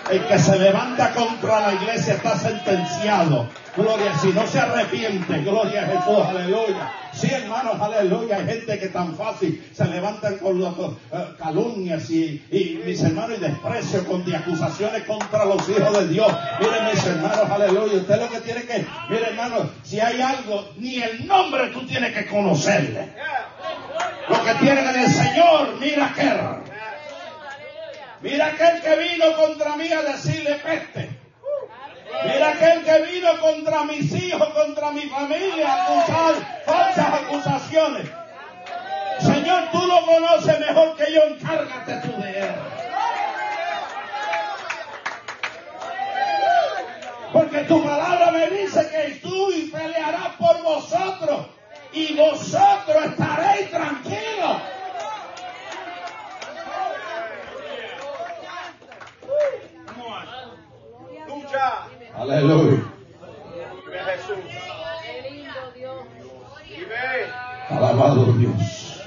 El 0.10 0.24
que 0.28 0.38
se 0.38 0.60
levanta 0.60 1.12
contra 1.14 1.62
la 1.62 1.74
iglesia 1.74 2.14
está 2.14 2.38
sentenciado. 2.38 3.50
Gloria, 3.76 4.16
si 4.20 4.32
no 4.32 4.48
se 4.48 4.60
arrepiente, 4.60 5.40
gloria 5.40 5.82
a 5.84 5.88
Jesús, 5.88 6.26
aleluya. 6.26 6.94
Sí, 7.12 7.28
hermanos, 7.32 7.82
aleluya. 7.82 8.38
Hay 8.38 8.46
gente 8.46 8.78
que 8.78 8.88
tan 8.90 9.16
fácil 9.16 9.68
se 9.74 9.86
levantan 9.86 10.38
con 10.38 10.62
las 10.62 10.74
eh, 10.76 11.36
calumnias 11.40 12.10
y, 12.12 12.82
mis 12.86 13.02
hermanos, 13.02 13.38
y 13.38 13.42
desprecio, 13.42 14.06
con 14.06 14.24
acusaciones 14.34 15.04
contra 15.04 15.44
los 15.46 15.68
hijos 15.68 16.00
de 16.00 16.08
Dios. 16.08 16.32
Miren, 16.60 16.86
mis 16.94 17.06
hermanos, 17.06 17.50
aleluya. 17.50 17.98
Usted 17.98 18.20
lo 18.20 18.30
que 18.30 18.42
tiene 18.42 18.62
que, 18.64 18.86
mire, 19.10 19.30
hermanos, 19.30 19.68
si 19.84 20.00
hay 20.00 20.22
algo, 20.22 20.70
ni 20.78 21.02
el 21.02 21.26
nombre 21.26 21.68
tú 21.70 21.86
tienes 21.88 22.14
que 22.14 22.28
conocerle. 22.28 23.10
Lo 24.30 24.44
que 24.44 24.54
tienen 24.56 24.88
en 24.88 25.00
el 25.00 25.10
Señor, 25.10 25.80
mira 25.80 26.14
que. 26.16 26.75
Mira 28.26 28.48
aquel 28.48 28.82
que 28.82 28.96
vino 28.96 29.36
contra 29.36 29.78
mí 29.78 29.94
a 29.94 30.02
decirle 30.02 30.56
peste. 30.56 31.10
Mira 32.24 32.50
aquel 32.50 32.84
que 32.84 33.02
vino 33.04 33.40
contra 33.40 33.84
mis 33.84 34.12
hijos, 34.14 34.50
contra 34.50 34.90
mi 34.90 35.02
familia, 35.02 35.72
a 35.72 35.84
acusar 35.84 36.34
falsas 36.66 37.14
acusaciones. 37.22 38.10
Señor, 39.20 39.70
tú 39.72 39.78
lo 39.86 40.04
conoces 40.08 40.60
mejor 40.60 40.98
que 40.98 41.14
yo, 41.14 41.22
encárgate 41.22 41.94
tú 41.98 42.20
de 42.20 42.40
él. 42.40 42.56
Porque 47.32 47.60
tu 47.60 47.84
palabra 47.84 48.32
me 48.32 48.50
dice 48.50 48.90
que 48.90 49.20
tú 49.22 49.50
pelearás 49.72 50.30
por 50.40 50.64
vosotros 50.64 51.46
y 51.94 52.16
vosotros 52.16 53.06
estaréis 53.06 53.70
tranquilos. 53.70 54.25
Aleluya. 62.18 62.80
Dios. 65.76 66.06
Alabado 67.70 68.34
Dios. 68.34 69.02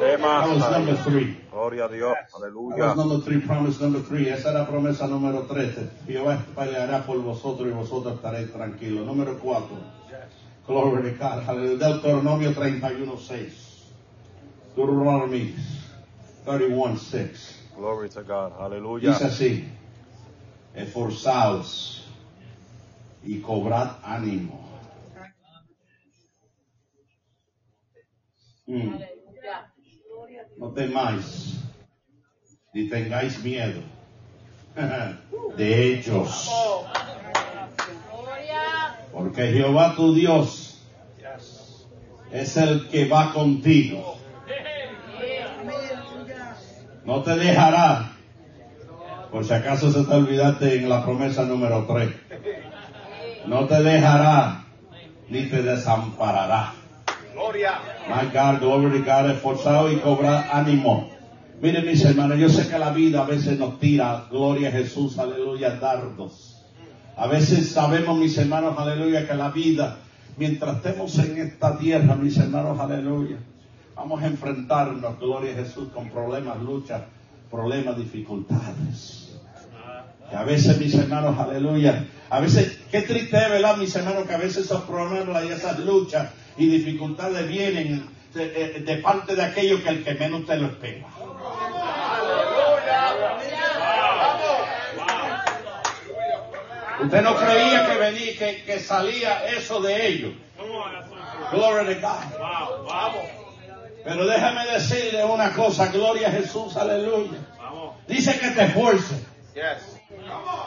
Tema. 0.00 0.46
number 0.46 0.96
three. 1.04 1.36
Gloria 1.50 1.84
a 1.84 1.88
Dios. 1.88 2.16
Aleluya. 2.34 2.94
number 2.94 3.20
three, 3.20 3.40
promise 3.40 3.80
number 3.80 4.00
three. 4.00 4.28
Esa 4.30 4.50
era 4.50 4.66
promesa 4.66 5.06
número 5.06 5.46
tres. 5.46 5.76
Jehová 6.06 6.42
peleará 6.56 7.04
por 7.04 7.20
vosotros 7.20 7.68
y 7.68 7.72
vosotros 7.72 8.14
estaréis 8.14 8.50
tranquilos. 8.52 9.04
Número 9.06 9.38
cuatro. 9.38 9.76
Glory 10.66 11.02
to 11.02 11.16
God. 11.18 11.42
Hallelujah. 11.44 11.78
Deuteronomio 11.78 12.54
31, 12.54 13.18
6. 13.18 13.92
Deuteronomy 14.76 15.54
31, 16.44 16.98
6. 16.98 17.58
Glory 17.76 18.08
to 18.08 18.22
God. 18.22 18.52
Aleluya. 18.58 19.12
Dice 19.12 19.24
así. 19.24 19.68
Esforzaos 20.74 21.97
y 23.22 23.40
cobrad 23.40 23.96
ánimo. 24.02 24.68
Mm. 28.66 28.94
No 30.58 30.72
temáis, 30.72 31.60
ni 32.74 32.88
tengáis 32.88 33.42
miedo 33.42 33.80
de 35.56 35.94
ellos. 35.94 36.50
Porque 39.12 39.52
Jehová 39.52 39.94
tu 39.96 40.14
Dios 40.14 40.82
es 42.30 42.56
el 42.56 42.88
que 42.88 43.08
va 43.08 43.32
contigo. 43.32 44.18
No 47.04 47.22
te 47.22 47.36
dejará. 47.36 48.12
Por 49.30 49.44
si 49.44 49.52
acaso 49.52 49.90
se 49.90 50.04
te 50.04 50.14
olvidaste 50.14 50.76
en 50.76 50.88
la 50.88 51.04
promesa 51.04 51.44
número 51.44 51.86
3. 51.86 52.27
No 53.48 53.66
te 53.66 53.82
dejará 53.82 54.62
ni 55.30 55.46
te 55.46 55.62
desamparará. 55.62 56.74
Gloria. 57.32 57.78
My 58.06 58.26
God, 58.26 58.60
glory 58.60 58.98
to 58.98 59.04
God, 59.04 59.30
esforzado 59.30 59.90
y 59.90 59.96
cobrar 59.96 60.50
ánimo. 60.52 61.08
Miren 61.62 61.86
mis 61.86 62.04
hermanos, 62.04 62.38
yo 62.38 62.50
sé 62.50 62.68
que 62.68 62.78
la 62.78 62.90
vida 62.90 63.22
a 63.22 63.26
veces 63.26 63.58
nos 63.58 63.80
tira, 63.80 64.26
gloria 64.30 64.68
a 64.68 64.72
Jesús, 64.72 65.18
aleluya, 65.18 65.76
dardos. 65.76 66.62
A 67.16 67.26
veces 67.26 67.70
sabemos, 67.70 68.18
mis 68.18 68.36
hermanos, 68.36 68.78
aleluya, 68.78 69.26
que 69.26 69.34
la 69.34 69.48
vida, 69.48 69.96
mientras 70.36 70.76
estemos 70.76 71.18
en 71.18 71.38
esta 71.38 71.78
tierra, 71.78 72.16
mis 72.16 72.36
hermanos, 72.36 72.78
aleluya, 72.78 73.38
vamos 73.96 74.22
a 74.22 74.26
enfrentarnos, 74.26 75.18
gloria 75.18 75.52
a 75.52 75.64
Jesús, 75.64 75.88
con 75.88 76.10
problemas, 76.10 76.60
luchas, 76.60 77.02
problemas, 77.50 77.96
dificultades. 77.96 79.27
A 80.32 80.44
veces, 80.44 80.78
mis 80.78 80.94
hermanos, 80.94 81.38
aleluya, 81.38 82.04
a 82.30 82.40
veces, 82.40 82.78
qué 82.90 83.02
triste 83.02 83.36
es, 83.36 83.50
¿verdad, 83.50 83.76
mis 83.76 83.94
hermanos, 83.96 84.26
que 84.26 84.34
a 84.34 84.38
veces 84.38 84.66
esos 84.66 84.82
problemas 84.82 85.44
y 85.44 85.52
esas 85.52 85.78
luchas 85.78 86.28
y 86.58 86.66
dificultades 86.66 87.48
vienen 87.48 88.06
de, 88.34 89.00
parte 89.02 89.34
de 89.34 89.42
aquello 89.42 89.82
que 89.82 89.88
el 89.88 90.04
que 90.04 90.14
menos 90.14 90.46
te 90.46 90.56
lo 90.56 90.66
espera. 90.66 91.06
Usted 97.00 97.22
no 97.22 97.36
creía 97.36 97.86
que 97.86 97.96
venía, 97.96 98.64
que, 98.66 98.80
salía 98.80 99.46
eso 99.46 99.80
de 99.80 100.08
ellos. 100.08 100.32
Gloria. 101.50 102.10
Wow. 102.38 102.84
Vamos. 102.86 103.24
Pero 104.04 104.26
déjame 104.26 104.66
decirle 104.66 105.24
una 105.24 105.52
cosa, 105.52 105.86
gloria 105.86 106.28
a 106.28 106.32
Jesús, 106.32 106.76
aleluya. 106.76 107.38
Dice 108.06 108.38
que 108.38 108.48
te 108.50 108.64
esfuerces. 108.64 109.22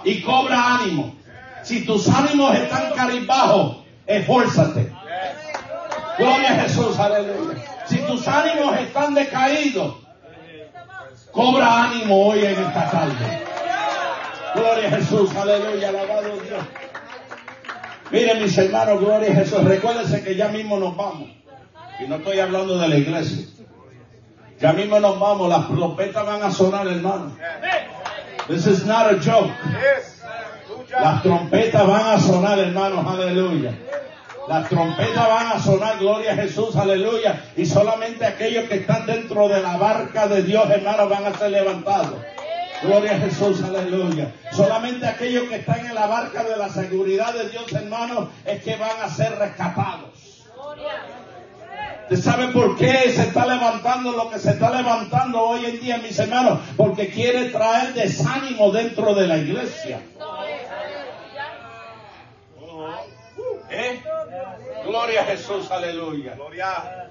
Y 0.04 0.21
cobra 0.21 0.75
ánimo. 0.75 1.15
Si 1.63 1.86
tus 1.86 2.08
ánimos 2.10 2.56
están 2.56 2.93
caribajos, 2.93 3.77
esfuérzate. 4.06 4.91
Gloria 6.17 6.51
a 6.51 6.56
Jesús, 6.62 6.97
aleluya. 6.99 7.63
Si 7.86 7.97
tus 7.99 8.27
ánimos 8.27 8.77
están 8.80 9.13
decaídos, 9.13 9.95
cobra 11.32 11.84
ánimo 11.84 12.27
hoy 12.27 12.45
en 12.45 12.63
esta 12.63 12.89
tarde. 12.89 13.43
Gloria 14.56 14.88
a 14.88 14.91
Jesús, 14.91 15.36
aleluya, 15.36 15.89
alabado 15.89 16.38
Dios. 16.41 16.63
Miren 18.12 18.43
mis 18.43 18.58
hermanos, 18.58 18.99
gloria 18.99 19.32
a 19.32 19.36
Jesús. 19.36 19.63
Recuérdense 19.63 20.23
que 20.23 20.36
ya 20.36 20.49
mismo 20.49 20.77
nos 20.77 20.95
vamos. 20.97 21.30
Y 21.99 22.08
no 22.08 22.15
estoy 22.15 22.39
hablando 22.39 22.77
de 22.77 22.88
la 22.88 22.97
iglesia. 22.97 23.47
Ya 24.60 24.73
mismo 24.73 24.99
nos 24.99 25.19
vamos, 25.19 25.49
las 25.49 25.67
trompetas 25.67 26.25
van 26.25 26.43
a 26.43 26.51
sonar, 26.51 26.88
hermano. 26.88 27.36
This 28.47 28.67
is 28.67 28.86
not 28.86 29.13
a 29.13 29.19
joke. 29.19 29.51
Las 30.89 31.23
trompetas 31.23 31.88
van 31.88 32.13
a 32.13 32.19
sonar, 32.19 32.60
hermanos, 32.60 33.06
aleluya. 33.08 33.73
Las 34.47 34.67
trompetas 34.67 35.27
van 35.27 35.47
a 35.47 35.60
sonar, 35.60 35.99
gloria 35.99 36.34
a 36.34 36.36
Jesús, 36.36 36.75
aleluya. 36.75 37.45
Y 37.56 37.65
solamente 37.65 38.25
aquellos 38.25 38.67
que 38.67 38.75
están 38.75 39.06
dentro 39.06 39.47
de 39.47 39.62
la 39.62 39.77
barca 39.77 40.27
de 40.27 40.43
Dios, 40.43 40.69
hermanos, 40.69 41.10
van 41.10 41.25
a 41.25 41.38
ser 41.38 41.51
levantados. 41.51 42.15
Gloria 42.82 43.12
a 43.12 43.19
Jesús, 43.19 43.63
aleluya. 43.63 44.34
Solamente 44.51 45.06
aquellos 45.08 45.43
que 45.43 45.58
están 45.58 45.86
en 45.86 45.95
la 45.95 46.08
barca 46.08 46.43
de 46.43 46.58
la 46.58 46.69
seguridad 46.69 47.34
de 47.34 47.49
Dios, 47.49 47.71
hermanos, 47.71 48.30
es 48.45 48.63
que 48.63 48.75
van 48.75 49.01
a 49.01 49.08
ser 49.08 49.38
rescatados. 49.38 50.10
¿Usted 50.58 51.20
sabe 52.17 52.47
por 52.50 52.78
qué 52.78 53.12
se 53.12 53.21
está 53.24 53.45
levantando 53.45 54.12
lo 54.12 54.30
que 54.30 54.39
se 54.39 54.52
está 54.52 54.69
levantando 54.69 55.41
hoy 55.41 55.65
en 55.65 55.80
día, 55.80 55.97
mis 55.97 56.17
hermanos? 56.19 56.60
Porque 56.76 57.10
quiere 57.10 57.50
traer 57.50 57.93
desánimo 57.93 58.71
dentro 58.71 59.13
de 59.13 59.28
la 59.28 59.38
iglesia. 59.38 60.02
¿Eh? 63.69 64.04
Gloria 64.86 65.21
a 65.21 65.26
Jesús, 65.26 65.71
aleluya. 65.71 66.34
Gloria. 66.36 67.10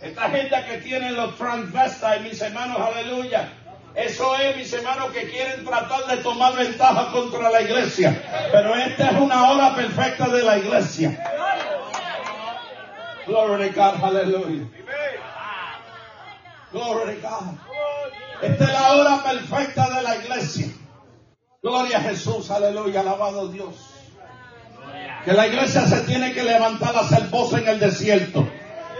Esta 0.00 0.30
gente 0.30 0.56
que 0.68 0.78
tiene 0.78 1.10
los 1.10 1.36
transvestites, 1.36 2.22
mis 2.22 2.40
hermanos, 2.40 2.78
aleluya. 2.80 3.48
Eso 3.96 4.36
es, 4.36 4.54
mis 4.56 4.70
hermanos, 4.74 5.10
que 5.10 5.28
quieren 5.30 5.64
tratar 5.64 6.04
de 6.06 6.18
tomar 6.18 6.54
ventaja 6.54 7.10
contra 7.12 7.50
la 7.50 7.62
iglesia. 7.62 8.14
Pero 8.52 8.76
esta 8.76 9.10
es 9.10 9.16
una 9.18 9.50
hora 9.50 9.74
perfecta 9.74 10.28
de 10.28 10.42
la 10.42 10.58
iglesia. 10.58 11.18
Glory 13.26 13.68
to 13.68 13.74
God, 13.74 14.00
aleluya. 14.00 14.68
Glory 16.72 17.14
to 17.16 17.20
God. 17.20 17.58
Esta 18.42 18.64
es 18.64 18.72
la 18.72 18.92
hora 18.94 19.22
perfecta 19.22 19.88
de 19.90 20.02
la 20.02 20.16
iglesia. 20.16 20.68
Gloria 21.62 21.98
a 21.98 22.00
Jesús, 22.02 22.50
aleluya, 22.50 23.00
alabado 23.00 23.48
Dios. 23.48 23.74
Que 25.24 25.32
la 25.32 25.48
iglesia 25.48 25.86
se 25.86 26.02
tiene 26.02 26.32
que 26.32 26.44
levantar 26.44 26.94
a 26.94 27.00
hacer 27.00 27.28
voz 27.28 27.52
en 27.54 27.66
el 27.66 27.80
desierto. 27.80 28.48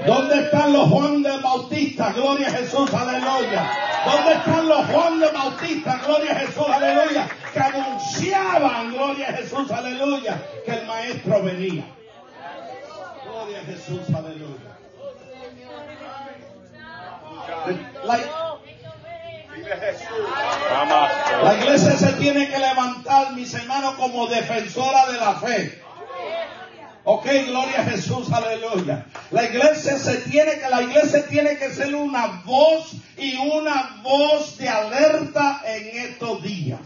¿Dónde 0.04 0.42
están 0.42 0.72
los 0.72 0.88
Juan 0.88 1.22
de 1.22 1.38
Bautista? 1.38 2.12
Gloria 2.12 2.48
a 2.48 2.50
Jesús, 2.50 2.92
aleluya. 2.92 3.70
¿Dónde 4.04 4.32
están 4.32 4.68
los 4.68 4.86
Juan 4.86 5.20
de 5.20 5.30
Bautista? 5.30 6.00
Gloria 6.04 6.32
a 6.32 6.34
Jesús, 6.40 6.66
aleluya. 6.68 7.28
Que 7.52 7.60
anunciaban, 7.60 8.92
gloria 8.92 9.28
a 9.28 9.32
Jesús, 9.34 9.70
aleluya, 9.70 10.42
que 10.64 10.72
el 10.72 10.86
maestro 10.86 11.42
venía. 11.42 11.95
Gloria 13.46 13.62
a 13.62 13.64
Jesús, 13.64 14.12
aleluya. 14.12 14.76
La, 21.44 21.54
iglesia 21.54 21.92
se 21.92 22.12
tiene 22.14 22.48
que 22.48 22.58
levantar, 22.58 23.34
mis 23.34 23.54
hermanos, 23.54 23.94
como 23.94 24.26
defensora 24.26 25.06
de 25.12 25.18
la 25.18 25.34
fe. 25.36 25.80
Ok, 27.04 27.24
gloria 27.46 27.82
a 27.82 27.84
Jesús, 27.84 28.32
aleluya. 28.32 29.06
La 29.30 29.44
iglesia 29.44 29.96
se 29.96 30.16
tiene 30.22 30.58
que, 30.58 30.68
la 30.68 30.82
iglesia 30.82 31.24
tiene 31.28 31.56
que 31.56 31.70
ser 31.70 31.94
una 31.94 32.42
voz 32.44 32.94
y 33.16 33.36
una 33.36 34.00
voz 34.02 34.58
de 34.58 34.68
alerta 34.68 35.62
en 35.66 35.98
estos 35.98 36.42
días. 36.42 36.80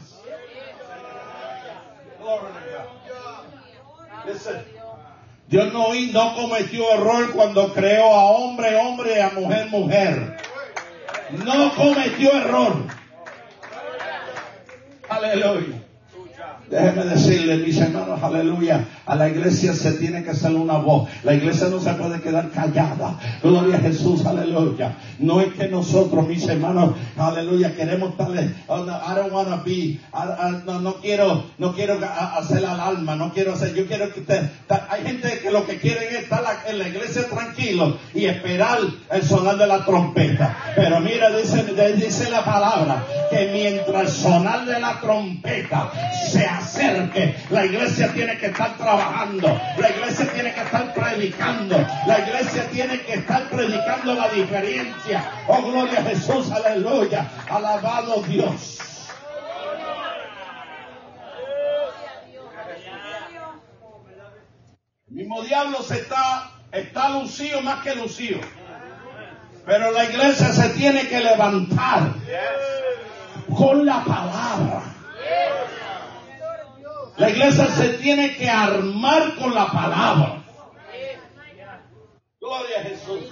Glory 2.18 2.52
to 2.52 2.60
God. 4.34 4.79
Dios 5.50 5.72
no, 5.72 5.88
no 6.12 6.34
cometió 6.36 6.94
error 6.94 7.32
cuando 7.32 7.74
creó 7.74 8.14
a 8.14 8.24
hombre, 8.30 8.76
hombre 8.76 9.16
y 9.16 9.18
a 9.18 9.30
mujer, 9.30 9.66
mujer. 9.68 10.36
No 11.44 11.74
cometió 11.74 12.32
error. 12.32 12.84
Aleluya. 15.08 15.82
Déjeme 16.68 17.04
decirle, 17.04 17.56
mis 17.56 17.76
hermanos, 17.78 18.22
aleluya, 18.22 18.86
a 19.06 19.14
la 19.14 19.28
iglesia 19.28 19.74
se 19.74 19.92
tiene 19.92 20.22
que 20.22 20.30
hacer 20.30 20.52
una 20.54 20.78
voz. 20.78 21.08
La 21.24 21.34
iglesia 21.34 21.68
no 21.68 21.80
se 21.80 21.92
puede 21.94 22.20
quedar 22.20 22.50
callada. 22.50 23.18
Gloria 23.42 23.76
a 23.76 23.80
Jesús, 23.80 24.24
aleluya. 24.26 24.96
No 25.18 25.40
es 25.40 25.52
que 25.54 25.68
nosotros, 25.68 26.26
mis 26.26 26.46
hermanos, 26.48 26.94
aleluya, 27.16 27.74
queremos 27.74 28.16
darle, 28.16 28.54
oh, 28.66 28.84
I 28.84 29.14
don't 29.14 29.32
wanna 29.32 29.56
be, 29.64 29.98
no, 30.66 30.94
quiero, 31.00 31.44
no 31.58 31.74
quiero 31.74 31.98
hacer 32.02 32.64
alarma, 32.64 33.16
no 33.16 33.32
quiero 33.32 33.54
hacer, 33.54 33.74
yo 33.74 33.86
quiero 33.86 34.12
que 34.12 34.20
usted, 34.20 34.50
hay 34.88 35.02
gente 35.04 35.38
que 35.40 35.50
lo 35.50 35.66
que 35.66 35.78
quieren 35.78 36.04
es 36.10 36.22
estar 36.22 36.44
en 36.66 36.78
la 36.78 36.88
iglesia 36.88 37.28
tranquilo 37.28 37.98
y 38.14 38.26
esperar 38.26 38.78
el 39.10 39.22
sonar 39.22 39.56
de 39.56 39.66
la 39.66 39.84
trompeta. 39.84 40.56
Pero 40.74 41.00
mira, 41.00 41.30
dice, 41.36 41.64
dice 41.96 42.30
la 42.30 42.44
palabra, 42.44 43.04
que 43.30 43.50
mientras 43.52 44.02
el 44.02 44.08
sonar 44.08 44.64
de 44.64 44.80
la 44.80 45.00
trompeta 45.00 45.90
se 46.30 46.44
acerque, 46.44 47.34
la 47.50 47.66
iglesia 47.66 48.12
tiene 48.12 48.36
que 48.38 48.46
estar 48.46 48.76
trabajando, 48.76 48.99
la 49.78 49.90
iglesia 49.90 50.32
tiene 50.32 50.52
que 50.52 50.60
estar 50.60 50.94
predicando, 50.94 51.86
la 52.06 52.18
iglesia 52.18 52.68
tiene 52.70 53.00
que 53.02 53.14
estar 53.14 53.48
predicando 53.48 54.14
la 54.14 54.28
diferencia. 54.28 55.24
Oh, 55.46 55.62
gloria 55.62 56.00
a 56.00 56.02
Jesús, 56.02 56.50
aleluya, 56.50 57.26
alabado 57.48 58.22
Dios. 58.22 58.78
Mismo 65.08 65.42
diablo 65.42 65.82
se 65.82 65.98
está, 65.98 66.50
está 66.70 67.08
lucido 67.10 67.60
más 67.62 67.82
que 67.82 67.94
lucido. 67.94 68.40
Pero 69.66 69.90
la 69.90 70.04
iglesia 70.04 70.52
se 70.52 70.70
tiene 70.70 71.08
que 71.08 71.20
levantar 71.20 72.14
con 73.54 73.84
la 73.84 74.04
palabra. 74.04 74.82
La 77.20 77.28
iglesia 77.28 77.66
se 77.66 77.90
tiene 77.98 78.34
que 78.34 78.48
armar 78.48 79.36
con 79.36 79.54
la 79.54 79.70
palabra. 79.70 80.42
Gloria 82.40 82.80
a 82.80 82.82
Jesús. 82.82 83.30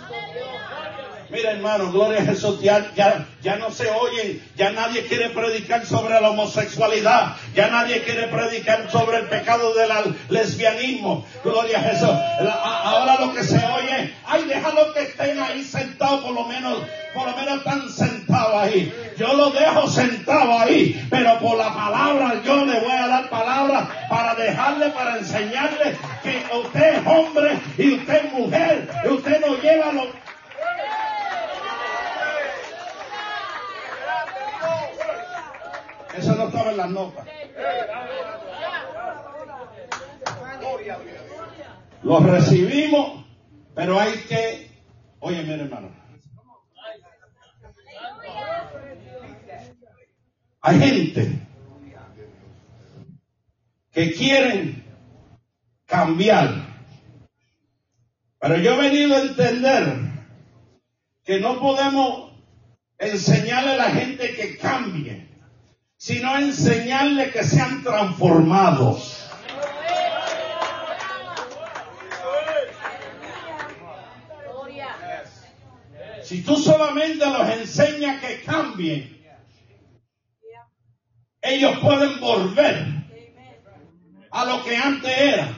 Mira 1.38 1.52
hermano, 1.52 1.92
gloria 1.92 2.18
a 2.18 2.24
Jesús, 2.24 2.60
ya, 2.60 2.90
ya, 2.96 3.56
no 3.58 3.70
se 3.70 3.88
oyen, 3.88 4.42
ya 4.56 4.72
nadie 4.72 5.06
quiere 5.06 5.30
predicar 5.30 5.86
sobre 5.86 6.20
la 6.20 6.30
homosexualidad, 6.30 7.36
ya 7.54 7.68
nadie 7.68 8.02
quiere 8.02 8.26
predicar 8.26 8.90
sobre 8.90 9.18
el 9.18 9.28
pecado 9.28 9.72
del 9.72 9.88
lesbianismo, 10.30 11.24
gloria 11.44 11.78
a 11.78 11.82
Jesús. 11.82 12.10
ahora 12.10 13.20
lo 13.20 13.32
que 13.32 13.44
se 13.44 13.54
oye, 13.54 14.16
ay, 14.26 14.46
déjalo 14.48 14.92
que 14.92 15.02
estén 15.02 15.38
ahí 15.38 15.62
sentados, 15.62 16.22
por 16.22 16.32
lo 16.32 16.44
menos, 16.46 16.78
por 17.14 17.28
lo 17.28 17.36
menos 17.36 17.58
están 17.58 17.88
sentados 17.88 18.54
ahí. 18.60 18.92
Yo 19.16 19.32
lo 19.34 19.50
dejo 19.50 19.86
sentado 19.86 20.58
ahí, 20.58 21.06
pero 21.08 21.38
por 21.38 21.56
la 21.56 21.72
palabra 21.72 22.42
yo 22.44 22.64
le 22.64 22.80
voy 22.80 22.96
a 22.96 23.06
dar 23.06 23.30
palabra 23.30 23.88
para 24.08 24.34
dejarle, 24.34 24.88
para 24.90 25.18
enseñarle 25.18 25.96
que 26.20 26.42
usted 26.52 26.94
es 26.96 27.06
hombre 27.06 27.60
y 27.78 27.92
usted 27.92 28.24
es 28.24 28.32
mujer, 28.32 28.90
y 29.04 29.08
usted 29.08 29.40
no 29.40 29.54
lleva 29.58 29.92
lo 29.92 30.27
Eso 36.18 36.34
no 36.34 36.48
estaba 36.48 36.72
en 36.72 36.76
las 36.76 36.90
notas. 36.90 37.26
Lo 42.02 42.18
recibimos, 42.20 43.24
pero 43.74 44.00
hay 44.00 44.12
que, 44.28 44.68
oye, 45.20 45.42
mire 45.42 45.62
hermano. 45.62 45.90
Hay 50.60 50.80
gente 50.80 51.46
que 53.92 54.12
quieren 54.12 54.84
cambiar. 55.86 56.66
Pero 58.40 58.56
yo 58.56 58.74
he 58.74 58.88
venido 58.88 59.14
a 59.14 59.20
entender 59.20 59.98
que 61.24 61.38
no 61.38 61.60
podemos 61.60 62.32
enseñarle 62.98 63.74
a 63.74 63.76
la 63.76 63.90
gente 63.90 64.34
que 64.34 64.56
cambie 64.56 65.27
sino 65.98 66.38
enseñarle 66.38 67.30
que 67.32 67.42
sean 67.42 67.82
transformados. 67.82 69.16
Si 76.22 76.42
tú 76.42 76.56
solamente 76.56 77.26
los 77.26 77.48
enseñas 77.48 78.20
que 78.20 78.42
cambien, 78.42 79.18
ellos 81.42 81.78
pueden 81.80 82.20
volver 82.20 82.86
a 84.30 84.44
lo 84.44 84.62
que 84.62 84.76
antes 84.76 85.18
era. 85.18 85.48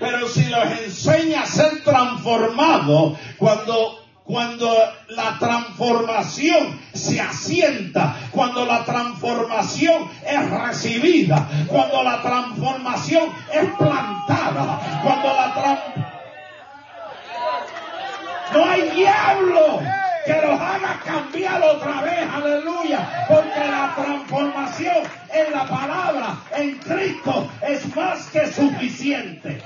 Pero 0.00 0.26
si 0.28 0.44
los 0.46 0.64
enseñas 0.80 1.44
a 1.44 1.68
ser 1.68 1.84
transformados, 1.84 3.16
cuando 3.38 4.03
cuando 4.24 4.74
la 5.08 5.38
transformación 5.38 6.80
se 6.94 7.20
asienta, 7.20 8.16
cuando 8.30 8.64
la 8.64 8.84
transformación 8.84 10.10
es 10.26 10.50
recibida, 10.50 11.46
cuando 11.68 12.02
la 12.02 12.22
transformación 12.22 13.28
es 13.52 13.68
plantada, 13.76 15.00
cuando 15.02 15.28
la 15.28 15.54
transformación... 15.54 16.14
No 18.52 18.64
hay 18.64 18.88
diablo 18.90 19.80
que 20.24 20.32
los 20.32 20.60
haga 20.60 21.00
cambiar 21.04 21.62
otra 21.62 22.00
vez, 22.02 22.28
aleluya, 22.32 23.26
porque 23.28 23.58
la 23.58 23.94
transformación 23.94 24.96
en 25.32 25.52
la 25.52 25.66
palabra, 25.66 26.36
en 26.56 26.78
Cristo, 26.78 27.50
es 27.60 27.94
más 27.94 28.26
que 28.28 28.46
suficiente. 28.50 29.60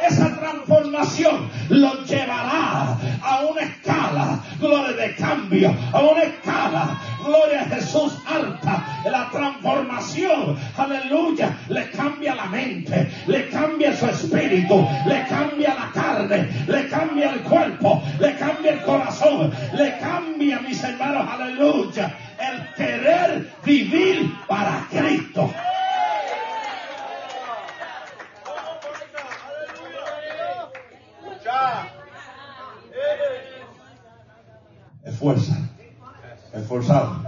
Esa 0.00 0.34
transformación 0.38 1.50
los 1.68 2.08
llevará 2.08 2.96
a 3.22 3.40
una 3.50 3.62
escala, 3.62 4.40
gloria 4.60 4.92
de 4.92 5.14
cambio, 5.16 5.74
a 5.92 6.00
una 6.00 6.22
escala, 6.22 6.98
gloria 7.24 7.62
a 7.62 7.64
Jesús 7.66 8.12
alta. 8.26 9.02
La 9.04 9.28
transformación, 9.30 10.56
aleluya, 10.76 11.56
le 11.68 11.90
cambia 11.90 12.34
la 12.34 12.46
mente, 12.46 13.10
le 13.26 13.48
cambia 13.48 13.96
su 13.96 14.06
espíritu, 14.06 14.86
le 15.06 15.24
cambia 15.26 15.74
la 15.74 15.90
carne, 15.92 16.48
le 16.66 16.88
cambia 16.88 17.30
el 17.30 17.40
cuerpo, 17.40 18.02
le 18.18 18.34
cambia 18.36 18.72
el 18.72 18.82
corazón, 18.82 19.52
le 19.74 19.98
cambia, 19.98 20.60
mis 20.60 20.82
hermanos, 20.82 21.26
aleluya, 21.30 22.14
el 22.38 22.74
querer 22.74 23.52
vivir 23.64 24.34
para 24.46 24.86
Cristo. 24.90 25.50
Esfuerza, 35.04 35.56
esforzado 36.52 37.22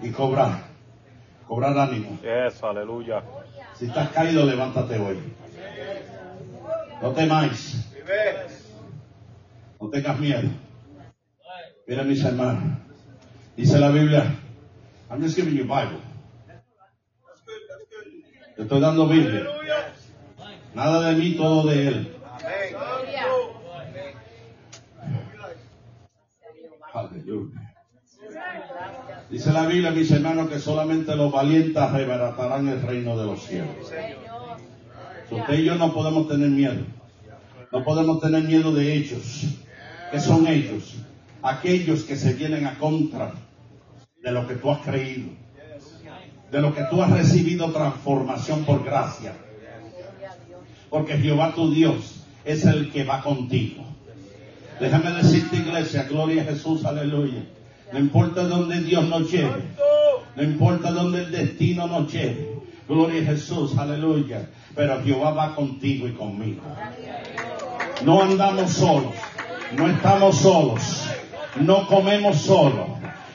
y 0.00 0.10
cobrar, 0.10 0.62
cobrar 1.46 1.76
ánimo. 1.78 2.18
Eso, 2.22 2.59
aleluya. 2.70 3.22
Si 3.74 3.86
estás 3.86 4.10
caído, 4.10 4.44
levántate 4.46 4.98
hoy. 4.98 5.18
No 7.02 7.12
temáis. 7.12 7.86
No 9.80 9.88
tengas 9.88 10.18
miedo. 10.18 10.48
Mira 11.86 12.02
mis 12.04 12.24
hermanos. 12.24 12.78
Dice 13.56 13.78
la 13.78 13.90
Biblia. 13.90 14.34
I'm 15.10 15.20
just 15.20 15.36
giving 15.36 15.54
you 15.54 15.64
Bible. 15.64 16.00
Te 18.56 18.62
estoy 18.62 18.80
dando 18.80 19.08
Biblia. 19.08 19.46
Nada 20.74 21.10
de 21.10 21.16
mí, 21.16 21.34
todo 21.36 21.66
de 21.66 21.88
Él. 21.88 22.16
Aleluya. 26.92 27.59
Dice 29.30 29.52
la 29.52 29.64
Biblia, 29.64 29.92
mis 29.92 30.10
hermanos, 30.10 30.50
que 30.50 30.58
solamente 30.58 31.14
los 31.14 31.30
valientes 31.30 31.76
arrebaratarán 31.76 32.66
el 32.66 32.82
reino 32.82 33.16
de 33.16 33.26
los 33.26 33.40
cielos. 33.44 33.76
Usted 35.30 35.58
y 35.58 35.64
yo 35.64 35.76
no 35.76 35.94
podemos 35.94 36.26
tener 36.26 36.50
miedo. 36.50 36.84
No 37.70 37.84
podemos 37.84 38.20
tener 38.20 38.42
miedo 38.42 38.72
de 38.72 38.92
ellos. 38.92 39.44
¿Qué 40.10 40.18
son 40.18 40.48
ellos? 40.48 40.96
Aquellos 41.42 42.02
que 42.02 42.16
se 42.16 42.34
vienen 42.34 42.66
a 42.66 42.76
contra 42.76 43.32
de 44.20 44.32
lo 44.32 44.48
que 44.48 44.56
tú 44.56 44.68
has 44.72 44.80
creído. 44.80 45.28
De 46.50 46.60
lo 46.60 46.74
que 46.74 46.82
tú 46.90 47.00
has 47.00 47.12
recibido 47.12 47.70
transformación 47.70 48.64
por 48.64 48.84
gracia. 48.84 49.34
Porque 50.88 51.16
Jehová 51.16 51.54
tu 51.54 51.72
Dios 51.72 52.24
es 52.44 52.64
el 52.64 52.90
que 52.90 53.04
va 53.04 53.22
contigo. 53.22 53.84
Déjame 54.80 55.12
decirte, 55.12 55.56
iglesia, 55.56 56.02
gloria 56.10 56.42
a 56.42 56.46
Jesús, 56.46 56.84
aleluya. 56.84 57.44
No 57.92 57.98
importa 57.98 58.44
dónde 58.44 58.80
Dios 58.82 59.04
nos 59.08 59.30
lleve. 59.30 59.62
No 60.36 60.42
importa 60.42 60.90
dónde 60.90 61.22
el 61.22 61.32
destino 61.32 61.86
nos 61.86 62.12
lleve. 62.12 62.60
Gloria 62.88 63.22
a 63.22 63.24
Jesús, 63.26 63.76
aleluya. 63.76 64.48
Pero 64.74 65.02
Jehová 65.02 65.32
va 65.32 65.54
contigo 65.54 66.06
y 66.06 66.12
conmigo. 66.12 66.62
No 68.04 68.22
andamos 68.22 68.70
solos. 68.70 69.14
No 69.76 69.88
estamos 69.88 70.36
solos. 70.38 71.08
No 71.56 71.86
comemos 71.86 72.36
solos. 72.36 72.86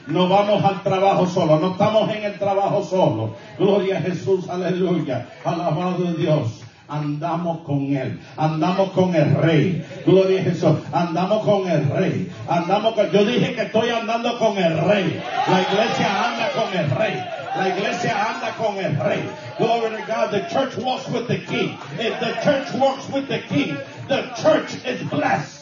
No 0.06 0.28
vamos 0.28 0.64
al 0.64 0.82
trabajo 0.82 1.26
solo. 1.26 1.58
No 1.58 1.72
estamos 1.72 2.10
en 2.14 2.24
el 2.24 2.38
trabajo 2.38 2.82
solo. 2.84 3.34
Gloria 3.58 3.98
a 3.98 4.02
Jesús, 4.02 4.48
aleluya. 4.48 5.28
Alabado 5.44 6.12
Dios 6.14 6.65
andamos 6.88 7.60
con 7.64 7.96
Él, 7.96 8.20
andamos 8.36 8.90
con 8.90 9.14
el 9.14 9.34
Rey. 9.34 9.84
Gloria 10.04 10.40
a 10.40 10.44
Jesús, 10.44 10.78
andamos 10.92 11.44
con 11.44 11.68
el 11.68 11.88
Rey, 11.90 12.30
andamos 12.48 12.94
con, 12.94 13.10
yo 13.10 13.24
dije 13.24 13.54
que 13.54 13.62
estoy 13.62 13.90
andando 13.90 14.38
con 14.38 14.56
el 14.56 14.78
Rey. 14.80 15.22
La 15.48 15.62
iglesia 15.62 16.24
anda 16.24 16.50
con 16.52 16.78
el 16.78 16.90
Rey. 16.90 17.24
La 17.56 17.68
iglesia 17.68 18.34
anda 18.34 18.54
con 18.56 18.76
el 18.76 18.98
Rey. 19.00 19.28
Glory 19.58 19.96
to 19.96 20.06
God, 20.06 20.30
the 20.30 20.46
church 20.50 20.76
walks 20.76 21.08
with 21.08 21.26
the 21.26 21.38
King. 21.38 21.78
If 21.98 22.20
the 22.20 22.34
church 22.44 22.72
walks 22.74 23.08
with 23.08 23.28
the 23.28 23.38
King, 23.48 23.76
the 24.08 24.22
church 24.42 24.74
is 24.84 25.02
blessed. 25.08 25.54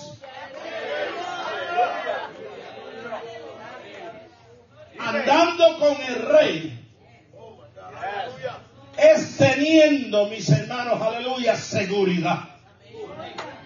Andando 4.98 5.78
con 5.78 5.96
el 6.08 6.32
Rey 6.32 6.83
es 8.96 9.36
teniendo, 9.36 10.26
mis 10.26 10.48
hermanos, 10.48 11.00
aleluya, 11.00 11.56
seguridad. 11.56 12.48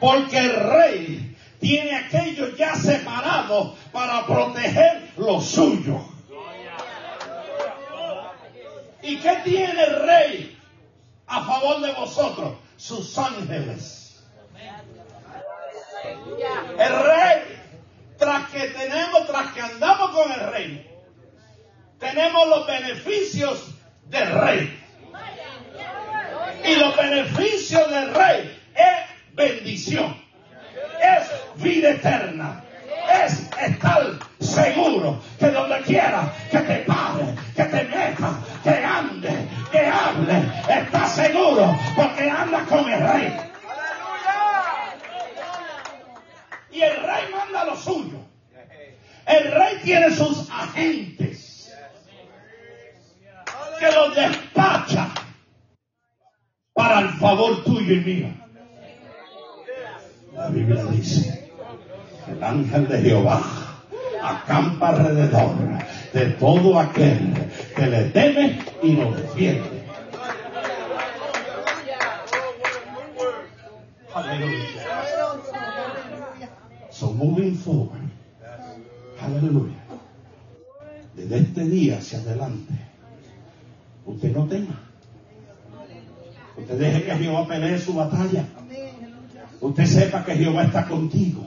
Porque 0.01 0.39
el 0.39 0.55
rey 0.55 1.37
tiene 1.61 1.95
aquello 1.97 2.57
ya 2.57 2.75
separado 2.75 3.75
para 3.93 4.27
proteger 4.27 5.11
lo 5.17 5.41
suyo. 5.41 6.01
¿Y 9.03 9.19
qué 9.19 9.41
tiene 9.45 9.83
el 9.83 10.07
rey 10.07 10.59
a 11.27 11.45
favor 11.45 11.81
de 11.81 11.93
vosotros? 11.93 12.59
Sus 12.77 13.17
ángeles. 13.19 14.23
El 16.79 17.05
rey, 17.05 17.43
tras 18.19 18.49
que 18.51 18.69
tenemos, 18.69 19.27
tras 19.27 19.53
que 19.53 19.61
andamos 19.61 20.11
con 20.11 20.31
el 20.31 20.41
rey, 20.53 20.91
tenemos 21.99 22.49
los 22.49 22.67
beneficios 22.67 23.75
del 24.05 24.33
rey. 24.33 24.88
Y 26.65 26.75
los 26.77 26.97
beneficios 26.97 27.91
del 27.91 28.15
rey 28.15 28.61
es 28.75 29.35
bendición, 29.35 30.17
es 31.01 31.63
vida 31.63 31.91
eterna, 31.91 32.63
es 33.25 33.49
estar 33.61 34.03
seguro 34.41 35.21
que 35.39 35.49
donde 35.49 35.81
quiera 35.83 36.33
que 36.51 36.59
te 36.59 36.77
pare, 36.79 37.35
que 37.55 37.65
te 37.65 37.85
meta, 37.85 38.39
que 38.63 38.71
ande, 38.71 39.49
que 39.71 39.87
hable, 39.87 40.43
está 40.69 41.07
seguro 41.07 41.79
porque 41.97 42.29
anda 42.29 42.65
con 42.65 42.91
el 42.91 43.01
rey. 43.01 43.37
Y 46.71 46.83
el 46.83 46.97
rey 46.97 47.25
manda 47.33 47.65
lo 47.65 47.77
suyo. 47.77 48.19
El 49.27 49.53
rey 49.53 49.79
tiene 49.83 50.11
sus 50.11 50.49
agentes 50.51 51.73
que 53.79 53.93
los 53.93 54.15
despacha 54.15 55.09
para 56.79 57.01
el 57.01 57.09
favor 57.15 57.65
tuyo 57.65 57.93
y 57.93 58.01
mío. 58.05 58.29
La 60.33 60.49
Biblia 60.49 60.85
dice, 60.85 61.51
el 62.29 62.45
ángel 62.45 62.87
de 62.87 63.01
Jehová 63.01 63.43
acampa 64.23 64.91
alrededor 64.91 65.57
de 66.13 66.27
todo 66.39 66.79
aquel 66.79 67.35
que 67.75 67.85
le 67.85 68.05
teme 68.11 68.61
y 68.81 68.93
lo 68.93 69.11
defiende. 69.11 69.83
Aleluya. 74.15 74.65
So 76.91 77.13
moving 77.13 77.57
forward. 77.57 78.09
Aleluya. 79.21 79.75
Desde 81.17 81.39
este 81.39 81.65
día 81.65 81.99
hacia 81.99 82.21
adelante, 82.21 82.73
usted 84.07 84.31
no 84.31 84.47
tema. 84.47 84.88
Usted 86.59 86.79
deje 86.79 87.05
que 87.05 87.15
Jehová 87.17 87.47
pelee 87.47 87.79
su 87.79 87.95
batalla. 87.95 88.45
Usted 89.61 89.87
sepa 89.87 90.25
que 90.25 90.35
Jehová 90.37 90.65
está 90.65 90.87
contigo. 90.87 91.47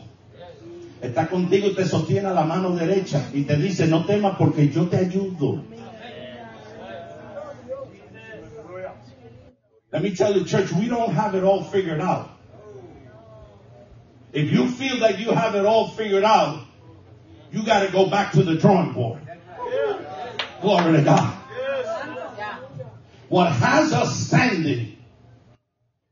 Está 1.01 1.28
contigo 1.28 1.68
y 1.68 1.76
te 1.76 1.86
sostiene 1.86 2.28
a 2.28 2.34
la 2.34 2.43
mano 2.43 2.72
derecha 2.72 3.30
y 3.34 3.43
te 3.43 3.57
dice, 3.57 3.88
no 3.88 4.05
temas 4.05 4.38
porque 4.38 4.70
yo 4.70 4.88
te 4.88 4.97
ayudo. 4.97 5.64
Let 9.91 10.01
me 10.01 10.12
tell 10.12 10.34
you, 10.34 10.45
church, 10.45 10.72
we 10.72 10.88
don't 10.88 11.14
have 11.14 11.36
it 11.36 11.43
all 11.43 11.64
figured 11.64 11.99
out. 11.99 12.30
If 14.32 14.49
you 14.49 14.68
feel 14.68 14.99
that 15.01 15.20
you 15.20 15.32
have 15.32 15.55
it 15.55 15.66
all 15.66 15.89
figured 15.89 16.24
out, 16.24 16.62
you 17.51 17.66
got 17.66 17.82
to 17.86 17.91
go 17.91 18.09
back 18.09 18.32
to 18.34 18.43
the 18.43 18.55
drawing 18.55 18.93
board. 18.93 19.20
Glory 20.62 20.93
to 20.93 21.01
God. 21.01 21.34
What 23.28 23.51
has 23.51 23.91
us 23.91 24.28
standing 24.28 25.01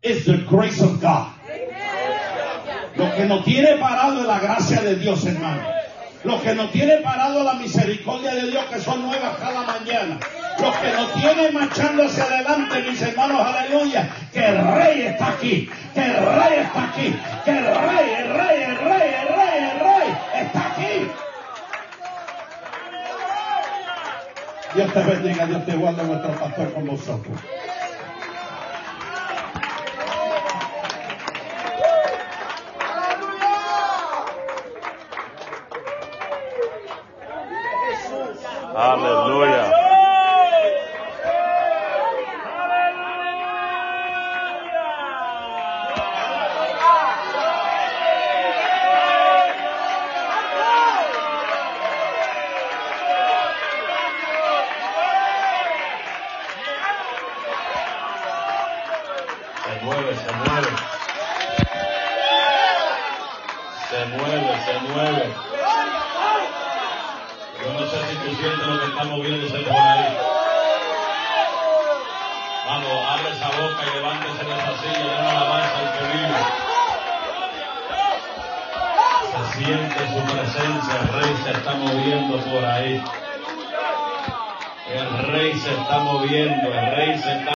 is 0.02 0.26
the 0.26 0.38
grace 0.50 0.82
of 0.82 1.02
God. 1.02 1.34
Lo 2.96 3.16
que 3.16 3.26
nos 3.26 3.46
tiene 3.46 3.78
parado 3.78 4.22
es 4.22 4.28
la 4.28 4.40
gracia 4.40 4.82
de 4.82 4.96
Dios, 4.96 5.26
hermano. 5.26 5.62
Lo 6.24 6.42
que 6.42 6.54
nos 6.54 6.72
tiene 6.72 6.98
parado 6.98 7.40
es 7.40 7.46
la 7.46 7.54
misericordia 7.54 8.36
de 8.36 8.52
Dios, 8.52 8.66
que 8.66 8.80
son 8.80 9.04
nuevas 9.04 9.38
cada 9.38 9.62
mañana. 9.62 10.20
Lo 10.60 10.72
que 10.82 10.92
nos 10.92 11.14
tiene 11.14 11.52
marchando 11.52 12.04
hacia 12.04 12.24
adelante, 12.26 12.82
mis 12.90 13.02
hermanos, 13.02 13.42
aleluya, 13.42 14.10
que 14.34 14.46
el 14.46 14.68
rey 14.74 15.02
está 15.04 15.28
aquí, 15.30 15.70
que 15.94 16.02
el 16.02 16.16
rey 16.16 16.60
está 16.60 16.90
aquí, 16.90 17.16
que 17.46 17.52
el 17.52 17.66
rey, 17.66 18.14
el 18.18 18.34
rey, 18.34 18.64
el 18.64 18.78
rey, 18.78 19.14
el 19.22 19.28
rey, 19.28 19.64
el 19.64 19.80
rey 19.80 20.18
está 20.42 20.72
aquí. 20.72 21.12
Dios 24.76 24.94
te 24.94 25.04
bendiga, 25.04 25.46
Dios 25.46 25.66
te 25.66 25.76
guarde, 25.76 26.04
nuestro 26.04 26.32
pastor 26.34 26.74
con 26.74 26.86
vosotros. 26.86 27.40